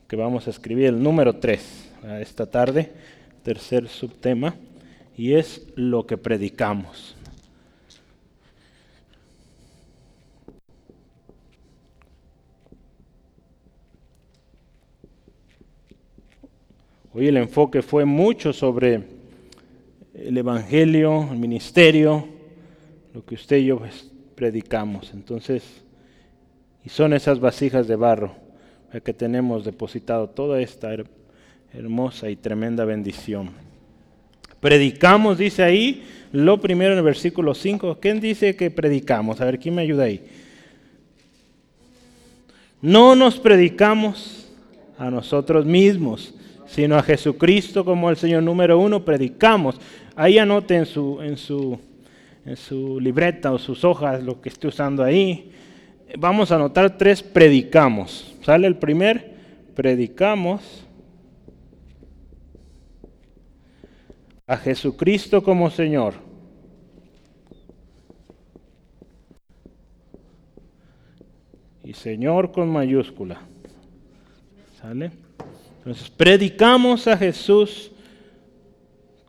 [0.06, 1.86] Que vamos a escribir el número 3
[2.20, 2.92] esta tarde,
[3.42, 4.54] tercer subtema,
[5.16, 7.15] y es lo que predicamos.
[17.18, 19.00] Hoy el enfoque fue mucho sobre
[20.12, 22.28] el Evangelio, el ministerio,
[23.14, 25.12] lo que usted y yo pues, predicamos.
[25.14, 25.62] Entonces,
[26.84, 28.34] y son esas vasijas de barro
[29.02, 30.94] que tenemos depositado toda esta
[31.72, 33.48] hermosa y tremenda bendición.
[34.60, 37.96] Predicamos, dice ahí, lo primero en el versículo 5.
[37.98, 39.40] ¿Quién dice que predicamos?
[39.40, 40.20] A ver, ¿quién me ayuda ahí?
[42.82, 44.50] No nos predicamos
[44.98, 46.34] a nosotros mismos,
[46.66, 49.80] sino a Jesucristo como el Señor número uno, predicamos.
[50.14, 51.78] Ahí anote en su, en su,
[52.44, 55.52] en su libreta o sus hojas lo que esté usando ahí.
[56.18, 58.36] Vamos a anotar tres predicamos.
[58.42, 59.34] ¿Sale el primer?
[59.74, 60.86] Predicamos
[64.46, 66.14] a Jesucristo como Señor.
[71.82, 73.40] Y Señor con mayúscula.
[74.80, 75.25] ¿Sale?
[75.86, 77.92] Entonces, predicamos a Jesús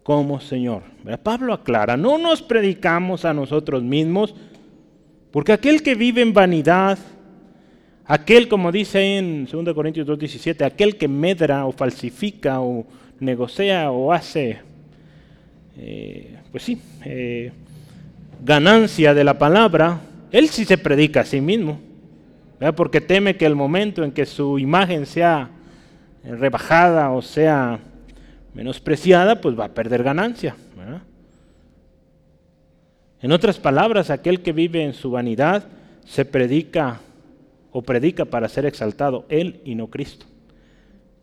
[0.01, 0.82] como Señor.
[1.22, 4.34] Pablo aclara, no nos predicamos a nosotros mismos,
[5.30, 6.97] porque aquel que vive en vanidad,
[8.05, 12.88] aquel, como dice en 2 Corintios 2.17, aquel que medra o falsifica o
[13.20, 14.58] negocia o hace,
[15.78, 17.51] eh, pues sí, eh,
[18.43, 20.01] ganancia de la palabra,
[20.32, 21.80] él sí se predica a sí mismo,
[22.76, 25.51] porque teme que el momento en que su imagen sea
[26.36, 27.80] rebajada o sea
[28.53, 30.55] menospreciada, pues va a perder ganancia.
[33.21, 35.65] En otras palabras, aquel que vive en su vanidad
[36.05, 36.99] se predica
[37.71, 40.25] o predica para ser exaltado, él y no Cristo.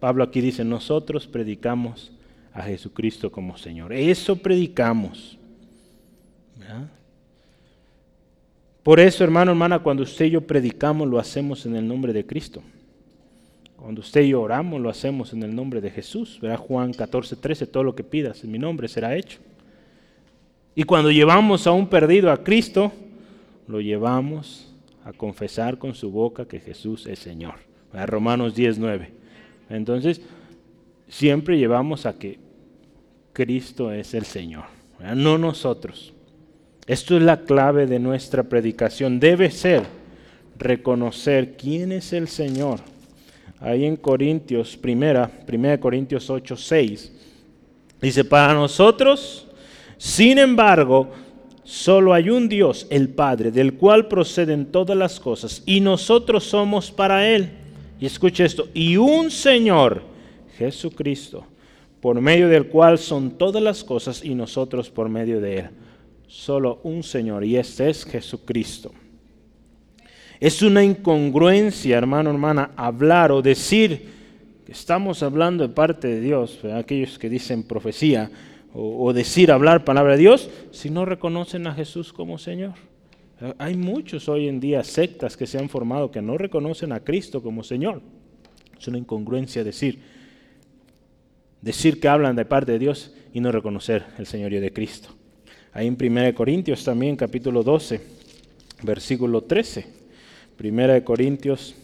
[0.01, 2.13] Pablo aquí dice, nosotros predicamos
[2.53, 3.93] a Jesucristo como Señor.
[3.93, 5.39] Eso predicamos.
[8.83, 12.27] Por eso, hermano, hermana, cuando usted y yo predicamos, lo hacemos en el nombre de
[12.27, 12.63] Cristo.
[13.77, 16.39] Cuando usted y yo oramos, lo hacemos en el nombre de Jesús.
[16.41, 19.39] Verá Juan 14, 13, todo lo que pidas en mi nombre será hecho.
[20.75, 22.93] Y cuando llevamos a un perdido a Cristo,
[23.69, 27.55] lo llevamos a confesar con su boca que Jesús es Señor.
[27.93, 29.13] a Romanos 19.
[29.71, 30.21] Entonces,
[31.09, 32.39] siempre llevamos a que
[33.33, 34.65] Cristo es el Señor,
[35.15, 36.13] no nosotros.
[36.87, 39.21] Esto es la clave de nuestra predicación.
[39.21, 39.85] Debe ser
[40.59, 42.81] reconocer quién es el Señor.
[43.61, 47.13] Ahí en Corintios, primera, primera Corintios 8, 6,
[48.01, 49.47] dice, para nosotros,
[49.97, 51.09] sin embargo,
[51.63, 56.91] solo hay un Dios, el Padre, del cual proceden todas las cosas, y nosotros somos
[56.91, 57.51] para Él.
[58.01, 60.03] Y escuche esto, y un Señor,
[60.59, 61.47] Jesucristo,
[62.01, 65.71] por medio del cual son todas las cosas, y nosotros por medio de Él.
[66.27, 68.93] Solo un Señor, y este es Jesucristo.
[70.45, 74.11] Es una incongruencia, hermano, hermana, hablar o decir
[74.67, 78.31] que estamos hablando de parte de Dios, aquellos que dicen profecía,
[78.75, 82.75] o, decir, hablar palabra de Dios, si no reconocen a Jesús como Señor.
[83.57, 87.43] Hay muchos hoy en día sectas que se han formado que no reconocen a Cristo
[87.43, 88.03] como Señor.
[88.79, 90.03] Es una incongruencia decir,
[91.63, 95.09] decir que hablan de parte de Dios y no reconocer el Señorío de Cristo.
[95.73, 97.99] Ahí en 1 Corintios también, capítulo 12,
[98.83, 100.04] versículo 13.
[100.57, 101.75] Primera de Corintios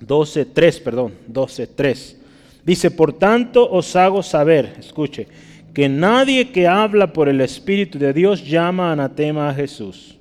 [0.00, 2.16] 12, 3, perdón, 12, 3.
[2.64, 5.28] Dice, por tanto os hago saber, escuche,
[5.72, 10.16] que nadie que habla por el Espíritu de Dios llama anatema a Jesús.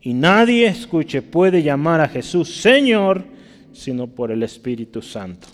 [0.00, 3.24] Y nadie, escuche, puede llamar a Jesús Señor,
[3.72, 5.48] sino por el Espíritu Santo.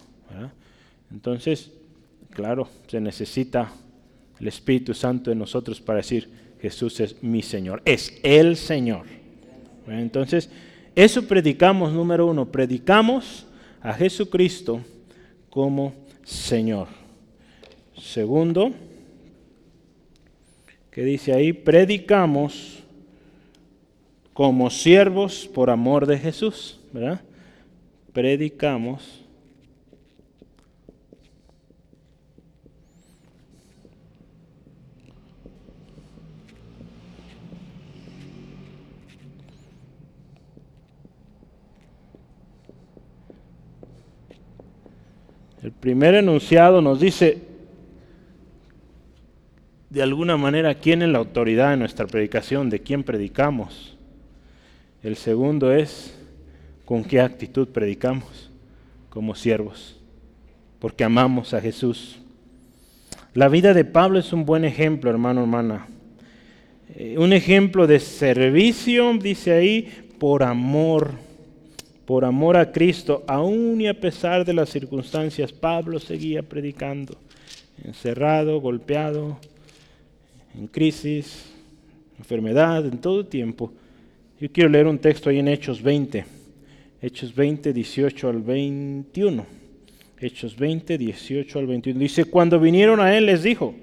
[1.11, 1.71] Entonces,
[2.31, 3.73] claro, se necesita
[4.41, 6.29] el Espíritu Santo en nosotros para decir,
[6.61, 9.07] Jesús es mi Señor, es el Señor.
[9.87, 10.51] Entonces,
[10.95, 13.47] eso predicamos, número uno, predicamos
[13.81, 14.83] a Jesucristo
[15.51, 16.89] como Señor.
[17.97, 18.73] Segundo,
[20.91, 22.79] que dice ahí, predicamos
[24.33, 27.21] como siervos por amor de Jesús, ¿verdad?
[28.13, 29.18] Predicamos
[45.63, 47.39] El primer enunciado nos dice,
[49.91, 53.97] de alguna manera, quién es la autoridad en nuestra predicación, de quién predicamos.
[55.03, 56.17] El segundo es,
[56.85, 58.51] con qué actitud predicamos
[59.11, 60.01] como siervos,
[60.79, 62.19] porque amamos a Jesús.
[63.35, 65.87] La vida de Pablo es un buen ejemplo, hermano, hermana.
[66.95, 71.28] Eh, un ejemplo de servicio, dice ahí, por amor
[72.09, 77.19] por amor a Cristo, aún y a pesar de las circunstancias, Pablo seguía predicando,
[77.85, 79.37] encerrado, golpeado,
[80.55, 81.45] en crisis,
[82.17, 83.71] enfermedad, en todo tiempo.
[84.41, 86.25] Yo quiero leer un texto ahí en Hechos 20,
[87.03, 89.45] Hechos 20, 18 al 21.
[90.19, 92.01] Hechos 20, 18 al 21.
[92.01, 93.75] Dice, cuando vinieron a él les dijo,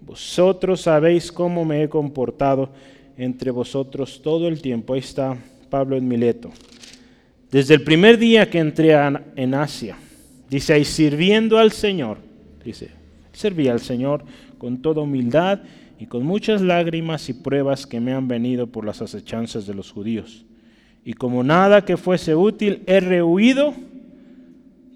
[0.00, 2.70] vosotros sabéis cómo me he comportado
[3.18, 4.94] entre vosotros todo el tiempo.
[4.94, 5.36] Ahí está
[5.68, 6.52] Pablo en Mileto.
[7.50, 8.92] Desde el primer día que entré
[9.36, 9.96] en Asia,
[10.50, 12.18] dice ahí, sirviendo al Señor,
[12.64, 12.90] dice,
[13.32, 14.24] serví al Señor
[14.58, 15.60] con toda humildad
[15.98, 19.92] y con muchas lágrimas y pruebas que me han venido por las acechanzas de los
[19.92, 20.44] judíos.
[21.04, 23.74] Y como nada que fuese útil, he rehuido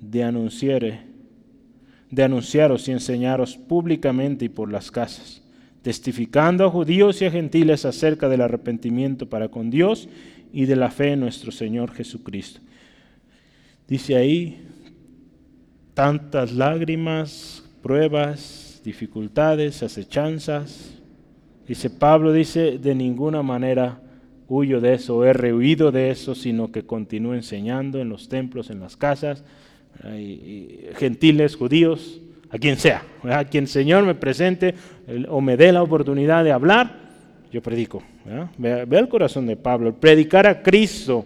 [0.00, 1.04] de anunciar,
[2.10, 5.40] de anunciaros y enseñaros públicamente y por las casas,
[5.82, 10.08] testificando a judíos y a gentiles acerca del arrepentimiento para con Dios
[10.52, 12.60] y de la fe en nuestro Señor Jesucristo.
[13.86, 14.62] Dice ahí,
[15.94, 20.94] tantas lágrimas, pruebas, dificultades, acechanzas.
[21.66, 24.00] Dice Pablo, dice, de ninguna manera
[24.48, 28.80] huyo de eso, he rehuido de eso, sino que continúo enseñando en los templos, en
[28.80, 29.44] las casas,
[30.96, 32.20] gentiles, judíos,
[32.50, 34.74] a quien sea, a quien el Señor me presente
[35.28, 36.98] o me dé la oportunidad de hablar,
[37.52, 38.02] yo predico.
[38.58, 39.94] Ve, el corazón de Pablo.
[39.94, 41.24] Predicar a Cristo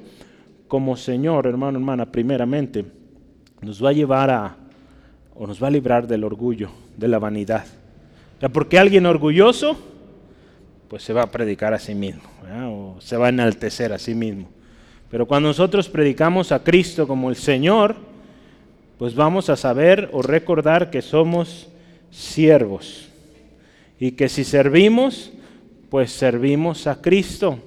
[0.69, 2.85] como Señor, hermano, hermana, primeramente,
[3.61, 4.57] nos va a llevar a,
[5.35, 7.67] o nos va a librar del orgullo, de la vanidad.
[8.53, 9.77] porque alguien orgulloso,
[10.89, 12.23] pues se va a predicar a sí mismo,
[12.67, 14.49] o se va a enaltecer a sí mismo.
[15.11, 17.97] Pero cuando nosotros predicamos a Cristo como el Señor,
[18.99, 21.69] pues vamos a saber o recordar que somos
[22.11, 23.09] siervos
[23.99, 25.33] y que si servimos,
[25.89, 27.59] pues servimos a Cristo.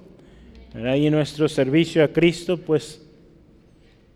[0.74, 3.02] Y en nuestro servicio a Cristo, pues,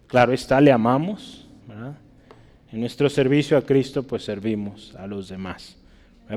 [0.08, 1.47] claro está, le amamos.
[2.72, 5.78] En nuestro servicio a Cristo, pues servimos a los demás.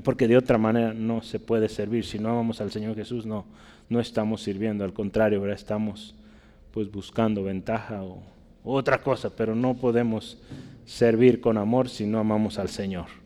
[0.02, 2.04] Porque de otra manera no se puede servir.
[2.04, 3.44] Si no amamos al Señor Jesús, no,
[3.88, 4.84] no estamos sirviendo.
[4.84, 6.14] Al contrario, estamos
[6.72, 8.20] pues buscando ventaja o
[8.64, 10.38] otra cosa, pero no podemos
[10.86, 13.23] servir con amor si no amamos al Señor.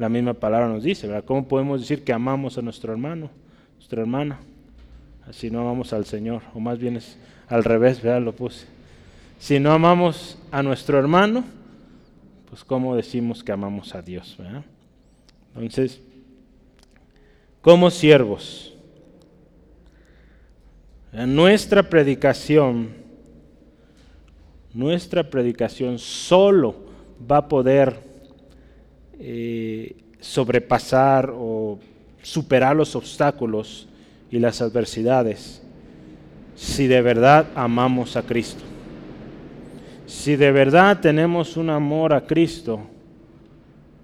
[0.00, 1.26] La misma palabra nos dice, ¿verdad?
[1.26, 3.28] ¿Cómo podemos decir que amamos a nuestro hermano,
[3.74, 4.40] nuestra hermana?
[5.30, 8.22] Si no amamos al Señor, o más bien es al revés, ¿verdad?
[8.22, 8.66] Lo puse.
[9.38, 11.44] Si no amamos a nuestro hermano,
[12.48, 14.36] pues ¿cómo decimos que amamos a Dios?
[14.38, 14.64] ¿verdad?
[15.54, 16.00] Entonces,
[17.60, 18.72] como siervos,
[21.12, 22.88] nuestra predicación,
[24.72, 26.74] nuestra predicación solo
[27.30, 28.09] va a poder
[29.20, 31.78] eh, sobrepasar o
[32.22, 33.88] superar los obstáculos
[34.30, 35.62] y las adversidades
[36.60, 38.62] si de verdad amamos a Cristo.
[40.06, 42.80] Si de verdad tenemos un amor a Cristo,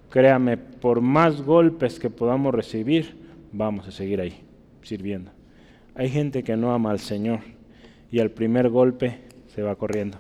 [0.08, 3.14] créame, por más golpes que podamos recibir,
[3.52, 4.40] vamos a seguir ahí,
[4.80, 5.32] sirviendo.
[5.94, 7.40] Hay gente que no ama al Señor
[8.10, 9.18] y al primer golpe
[9.54, 10.18] se va corriendo.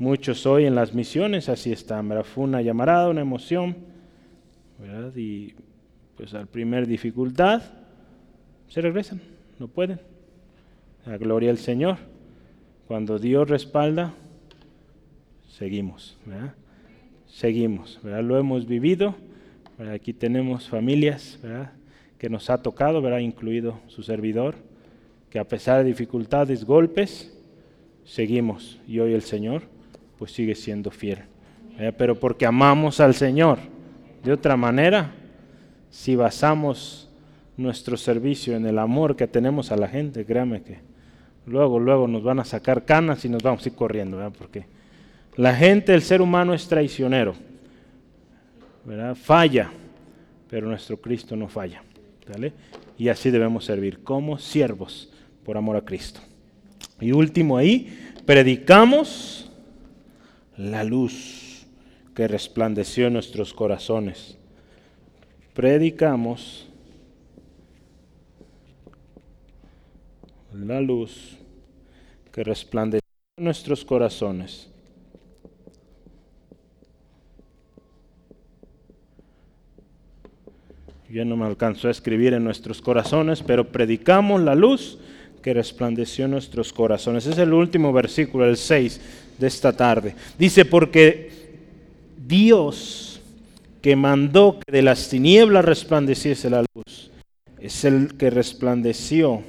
[0.00, 2.24] Muchos hoy en las misiones así están, ¿verdad?
[2.24, 3.76] Fue una llamarada, una emoción.
[5.14, 5.52] Y
[6.16, 7.60] pues al primer dificultad
[8.66, 9.20] se regresan,
[9.58, 10.00] no pueden.
[11.04, 11.98] La gloria al Señor.
[12.88, 14.14] Cuando Dios respalda,
[15.50, 16.16] seguimos.
[17.26, 18.00] Seguimos.
[18.02, 19.14] Lo hemos vivido.
[19.92, 21.38] Aquí tenemos familias.
[22.16, 23.20] Que nos ha tocado.
[23.20, 24.54] Incluido su servidor,
[25.28, 27.38] que a pesar de dificultades, golpes,
[28.06, 28.80] seguimos.
[28.88, 29.69] Y hoy el Señor
[30.20, 31.20] pues sigue siendo fiel.
[31.96, 33.58] Pero porque amamos al Señor.
[34.22, 35.14] De otra manera,
[35.88, 37.08] si basamos
[37.56, 40.76] nuestro servicio en el amor que tenemos a la gente, créame que
[41.46, 44.34] luego, luego nos van a sacar canas y nos vamos a ir corriendo, ¿verdad?
[44.36, 44.66] Porque
[45.36, 47.34] la gente, el ser humano es traicionero,
[48.84, 49.14] ¿verdad?
[49.14, 49.70] Falla,
[50.50, 51.82] pero nuestro Cristo no falla,
[52.30, 52.52] ¿vale?
[52.98, 55.10] Y así debemos servir como siervos
[55.46, 56.20] por amor a Cristo.
[57.00, 59.49] Y último ahí, predicamos
[60.60, 61.66] la luz
[62.14, 64.36] que resplandeció en nuestros corazones.
[65.54, 66.68] Predicamos
[70.52, 71.38] la luz
[72.30, 73.08] que resplandeció
[73.38, 74.68] en nuestros corazones.
[81.08, 84.98] Ya no me alcanzó a escribir en nuestros corazones, pero predicamos la luz
[85.42, 87.24] que resplandeció en nuestros corazones.
[87.24, 90.14] Es el último versículo, el 6 de esta tarde.
[90.38, 91.30] Dice, porque
[92.26, 93.20] Dios
[93.82, 97.10] que mandó que de las tinieblas resplandeciese la luz,
[97.58, 99.42] es el que resplandeció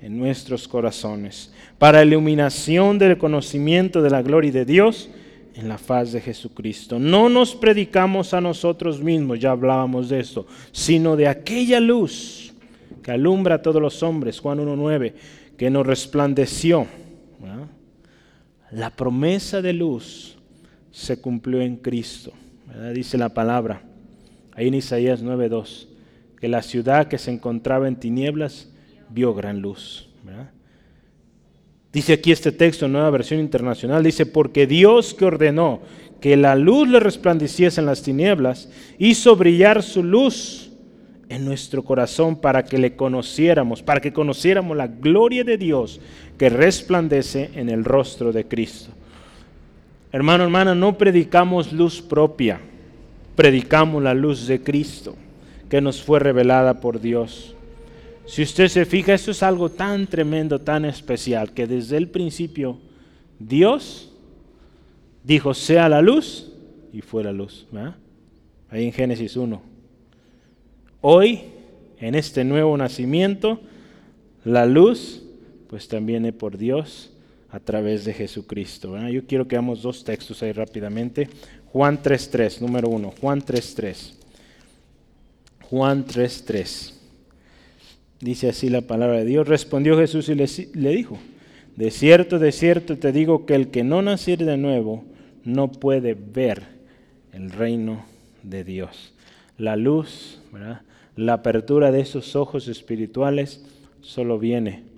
[0.00, 5.08] en nuestros corazones, para iluminación del conocimiento de la gloria de Dios
[5.54, 6.98] en la faz de Jesucristo.
[6.98, 12.52] No nos predicamos a nosotros mismos, ya hablábamos de esto, sino de aquella luz
[13.02, 15.12] que alumbra a todos los hombres, Juan 1.9,
[15.56, 16.86] que nos resplandeció.
[18.74, 20.36] La promesa de luz
[20.90, 22.32] se cumplió en Cristo,
[22.92, 23.82] dice la palabra,
[24.52, 25.86] ahí en Isaías 9.2,
[26.40, 28.68] que la ciudad que se encontraba en tinieblas
[29.10, 30.10] vio gran luz.
[31.92, 35.80] Dice aquí este texto, nueva versión internacional, dice, porque Dios que ordenó
[36.20, 38.68] que la luz le resplandeciese en las tinieblas,
[38.98, 40.72] hizo brillar su luz
[41.28, 46.00] en nuestro corazón para que le conociéramos, para que conociéramos la gloria de Dios
[46.38, 48.90] que resplandece en el rostro de Cristo.
[50.12, 52.60] Hermano, hermana, no predicamos luz propia,
[53.34, 55.16] predicamos la luz de Cristo
[55.68, 57.54] que nos fue revelada por Dios.
[58.26, 62.78] Si usted se fija, esto es algo tan tremendo, tan especial, que desde el principio
[63.40, 64.12] Dios
[65.24, 66.52] dijo, sea la luz,
[66.92, 67.66] y fue la luz.
[68.70, 69.60] Ahí en Génesis 1.
[71.00, 71.40] Hoy,
[71.98, 73.60] en este nuevo nacimiento,
[74.44, 75.23] la luz
[75.74, 77.10] pues también viene por Dios
[77.50, 78.96] a través de Jesucristo.
[79.08, 81.28] Yo quiero que veamos dos textos ahí rápidamente.
[81.72, 83.12] Juan 3.3, número uno.
[83.20, 84.12] Juan 3.3.
[85.62, 86.92] Juan 3.3.
[88.20, 89.48] Dice así la palabra de Dios.
[89.48, 91.18] Respondió Jesús y le, le dijo,
[91.74, 95.02] de cierto, de cierto te digo que el que no naciere de nuevo
[95.42, 96.62] no puede ver
[97.32, 98.04] el reino
[98.44, 99.12] de Dios.
[99.58, 100.40] La luz.
[101.16, 103.64] La apertura de esos ojos espirituales
[104.02, 104.93] solo viene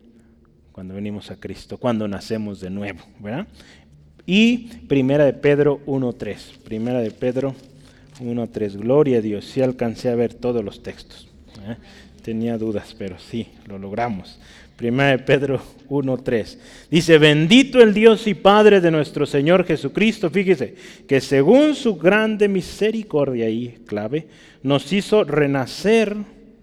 [0.76, 3.46] cuando venimos a Cristo, cuando nacemos de nuevo, ¿verdad?
[4.26, 4.58] Y
[4.88, 7.54] Primera de Pedro 1.3, Primera de Pedro
[8.20, 11.30] 1.3, gloria a Dios, sí alcancé a ver todos los textos.
[11.66, 11.76] ¿eh?
[12.22, 14.38] Tenía dudas, pero sí, lo logramos.
[14.76, 16.58] Primera de Pedro 1.3.
[16.90, 20.28] Dice, bendito el Dios y Padre de nuestro Señor Jesucristo.
[20.28, 20.74] Fíjese,
[21.08, 24.26] que según su grande misericordia y clave,
[24.62, 26.14] nos hizo renacer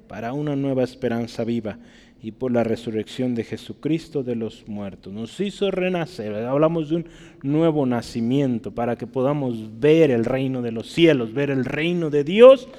[0.07, 1.79] para una nueva esperanza viva
[2.23, 5.11] y por la resurrección de Jesucristo de los muertos.
[5.11, 7.05] Nos hizo renacer, hablamos de un
[7.43, 12.23] nuevo nacimiento para que podamos ver el reino de los cielos, ver el reino de
[12.23, 12.69] Dios.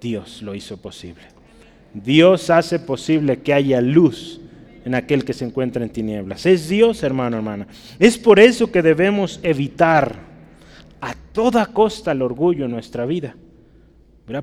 [0.00, 1.24] Dios lo hizo posible.
[1.92, 4.40] Dios hace posible que haya luz
[4.84, 6.46] en aquel que se encuentra en tinieblas.
[6.46, 7.66] Es Dios, hermano, hermana.
[7.98, 10.14] Es por eso que debemos evitar
[11.00, 13.34] a toda costa el orgullo en nuestra vida.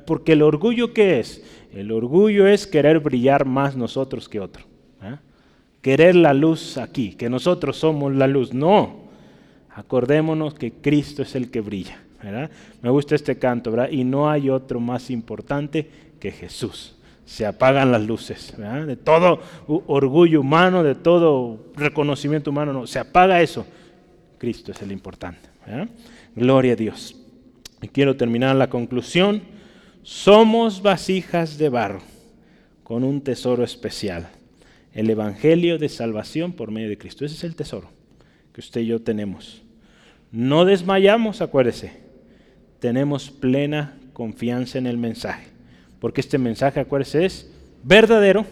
[0.05, 1.43] Porque el orgullo qué es?
[1.73, 4.65] El orgullo es querer brillar más nosotros que otro.
[5.01, 5.19] ¿ah?
[5.81, 8.53] Querer la luz aquí, que nosotros somos la luz.
[8.53, 9.07] No.
[9.69, 11.99] Acordémonos que Cristo es el que brilla.
[12.81, 13.89] Me gusta este canto, ¿verdad?
[13.91, 16.95] Y no hay otro más importante que Jesús.
[17.25, 23.41] Se apagan las luces, De todo orgullo humano, de todo reconocimiento humano, no, se apaga
[23.41, 23.65] eso.
[24.37, 25.49] Cristo es el importante.
[26.35, 27.15] Gloria a Dios.
[27.81, 29.41] Y quiero terminar la conclusión
[30.07, 31.99] somos vasijas de barro
[32.85, 34.29] con un tesoro especial,
[34.93, 37.25] el Evangelio de salvación por medio de Cristo.
[37.25, 37.89] Ese es el tesoro
[38.53, 39.63] que usted y yo tenemos.
[40.31, 41.91] No desmayamos, acuérdese,
[42.79, 45.47] tenemos plena confianza en el mensaje,
[45.99, 47.51] porque este mensaje, acuérdese, es
[47.83, 48.45] verdadero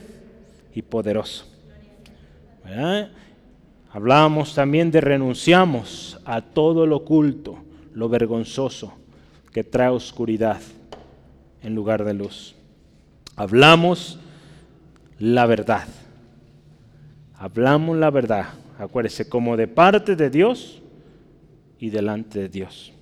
[0.74, 1.46] y poderoso.
[3.94, 7.60] Hablábamos también de renunciamos a todo lo oculto,
[7.94, 8.94] lo vergonzoso
[9.54, 10.60] que trae oscuridad
[11.66, 12.56] en lugar de luz.
[13.36, 14.20] Hablamos
[15.18, 15.88] la verdad.
[17.38, 18.50] Hablamos la verdad.
[18.78, 20.82] Acuérdese, como de parte de Dios
[21.80, 22.94] y delante de Dios.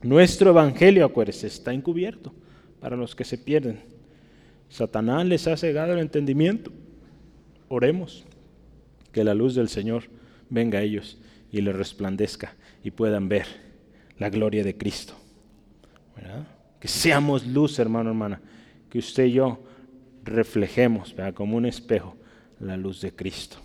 [0.00, 2.32] Nuestro evangelio, acuérdese, está encubierto
[2.80, 3.80] para los que se pierden.
[4.68, 6.70] Satanás les ha cegado el entendimiento.
[7.68, 8.24] Oremos
[9.10, 10.04] que la luz del Señor
[10.50, 11.18] venga a ellos
[11.50, 12.54] y les resplandezca
[12.84, 13.46] y puedan ver
[14.18, 15.14] la gloria de Cristo.
[16.82, 18.40] Que seamos luz, hermano, hermana,
[18.90, 19.60] que usted y yo
[20.24, 22.16] reflejemos como un espejo
[22.58, 23.58] la luz de Cristo.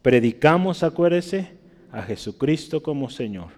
[0.00, 1.50] Predicamos, acuérdese,
[1.92, 3.48] a Jesucristo como Señor.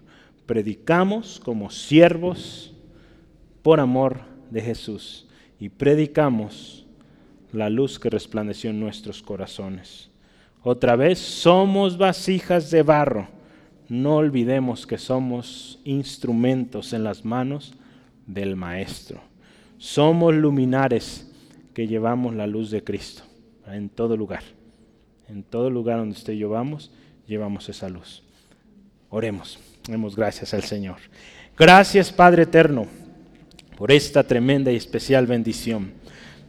[0.45, 2.73] Predicamos como siervos
[3.63, 4.19] por amor
[4.51, 5.25] de Jesús
[5.57, 6.85] y predicamos
[7.53, 10.09] la luz que resplandeció en nuestros corazones.
[10.63, 13.29] Otra vez, somos vasijas de barro.
[13.87, 17.73] No olvidemos que somos instrumentos en las manos
[18.25, 19.21] del Maestro.
[19.77, 21.31] Somos luminares
[21.73, 23.23] que llevamos la luz de Cristo
[23.67, 24.43] en todo lugar.
[25.27, 26.91] En todo lugar donde usted llevamos,
[27.27, 28.23] llevamos esa luz.
[29.09, 29.59] Oremos.
[29.87, 30.97] Demos gracias al Señor.
[31.57, 32.87] Gracias Padre Eterno
[33.77, 35.91] por esta tremenda y especial bendición.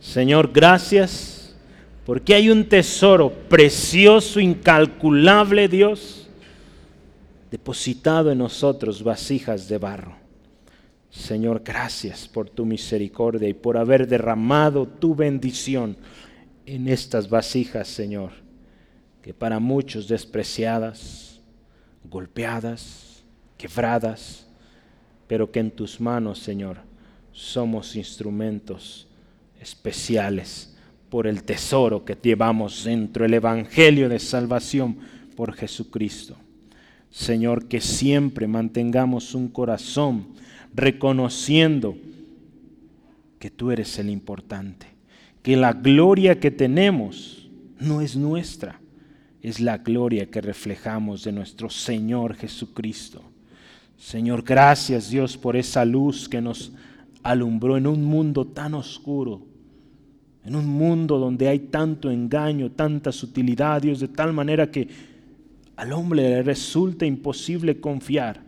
[0.01, 1.55] Señor, gracias
[2.05, 6.29] porque hay un tesoro precioso, incalculable, Dios,
[7.51, 10.26] depositado en nosotros, vasijas de barro.
[11.17, 15.97] Señor, gracias por tu misericordia y por haber derramado tu bendición
[16.67, 18.33] en estas vasijas, Señor,
[19.23, 21.41] que para muchos despreciadas,
[22.05, 23.25] golpeadas,
[23.57, 24.47] quebradas,
[25.27, 26.77] pero que en tus manos, Señor,
[27.33, 29.09] somos instrumentos
[29.59, 30.77] especiales
[31.09, 34.99] por el tesoro que llevamos dentro, el Evangelio de salvación
[35.35, 36.37] por Jesucristo.
[37.11, 40.37] Señor, que siempre mantengamos un corazón
[40.77, 41.97] reconociendo
[43.39, 44.87] que tú eres el importante,
[45.43, 47.49] que la gloria que tenemos
[47.81, 48.79] no es nuestra,
[49.43, 53.23] es la gloria que reflejamos de nuestro Señor Jesucristo.
[53.97, 56.73] Señor, gracias Dios por esa luz que nos
[57.23, 59.41] alumbró en un mundo tan oscuro,
[60.45, 64.89] en un mundo donde hay tanto engaño, tanta sutilidad, Dios, de tal manera que
[65.77, 68.41] al hombre le resulta imposible confiar.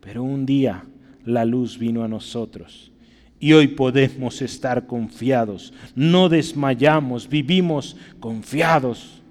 [0.00, 0.84] Pero un día
[1.24, 2.90] la luz vino a nosotros.
[3.38, 9.22] Y hoy podemos estar confiados, no desmayamos, vivimos confiados,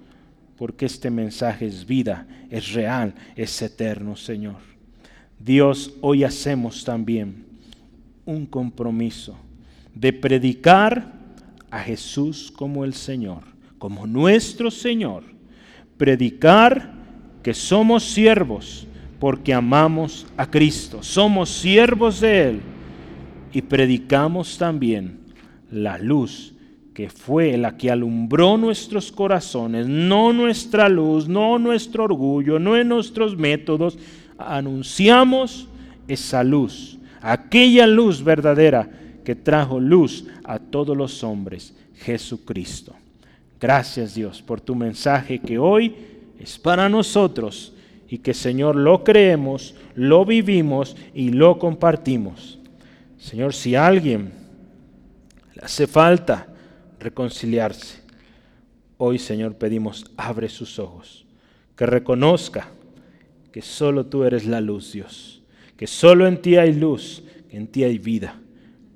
[0.56, 4.56] porque este mensaje es vida, es real, es eterno, Señor.
[5.38, 7.46] Dios, hoy hacemos también
[8.26, 9.38] un compromiso
[9.94, 11.12] de predicar
[11.70, 13.44] a Jesús como el Señor,
[13.78, 15.24] como nuestro Señor.
[15.96, 16.92] Predicar
[17.42, 18.86] que somos siervos,
[19.20, 22.60] porque amamos a Cristo, somos siervos de Él
[23.52, 25.20] y predicamos también
[25.70, 26.54] la luz
[26.94, 32.88] que fue la que alumbró nuestros corazones, no nuestra luz, no nuestro orgullo, no en
[32.88, 33.98] nuestros métodos,
[34.38, 35.68] anunciamos
[36.08, 38.88] esa luz, aquella luz verdadera
[39.24, 42.94] que trajo luz a todos los hombres, Jesucristo.
[43.60, 45.94] Gracias Dios por tu mensaje que hoy
[46.38, 47.74] es para nosotros
[48.10, 52.58] y que Señor lo creemos, lo vivimos y lo compartimos.
[53.16, 54.32] Señor, si a alguien
[55.54, 56.48] le hace falta
[56.98, 58.00] reconciliarse,
[59.02, 61.24] Hoy, Señor, pedimos, abre sus ojos,
[61.74, 62.68] que reconozca
[63.50, 65.40] que solo tú eres la luz, Dios,
[65.78, 68.38] que solo en ti hay luz, que en ti hay vida.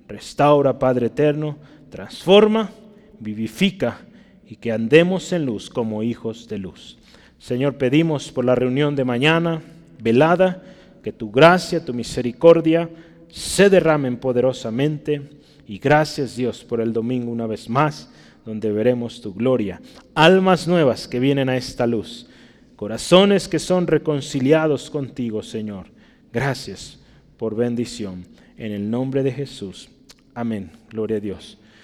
[0.06, 1.56] Restaura, Padre eterno,
[1.88, 2.70] transforma,
[3.18, 4.02] vivifica
[4.46, 6.98] y que andemos en luz como hijos de luz.
[7.44, 9.60] Señor, pedimos por la reunión de mañana,
[10.00, 10.62] velada,
[11.02, 12.88] que tu gracia, tu misericordia
[13.28, 15.20] se derramen poderosamente.
[15.68, 18.10] Y gracias Dios por el domingo una vez más,
[18.46, 19.82] donde veremos tu gloria.
[20.14, 22.30] Almas nuevas que vienen a esta luz.
[22.76, 25.88] Corazones que son reconciliados contigo, Señor.
[26.32, 26.98] Gracias
[27.36, 28.24] por bendición.
[28.56, 29.90] En el nombre de Jesús.
[30.34, 30.70] Amén.
[30.88, 31.58] Gloria a Dios.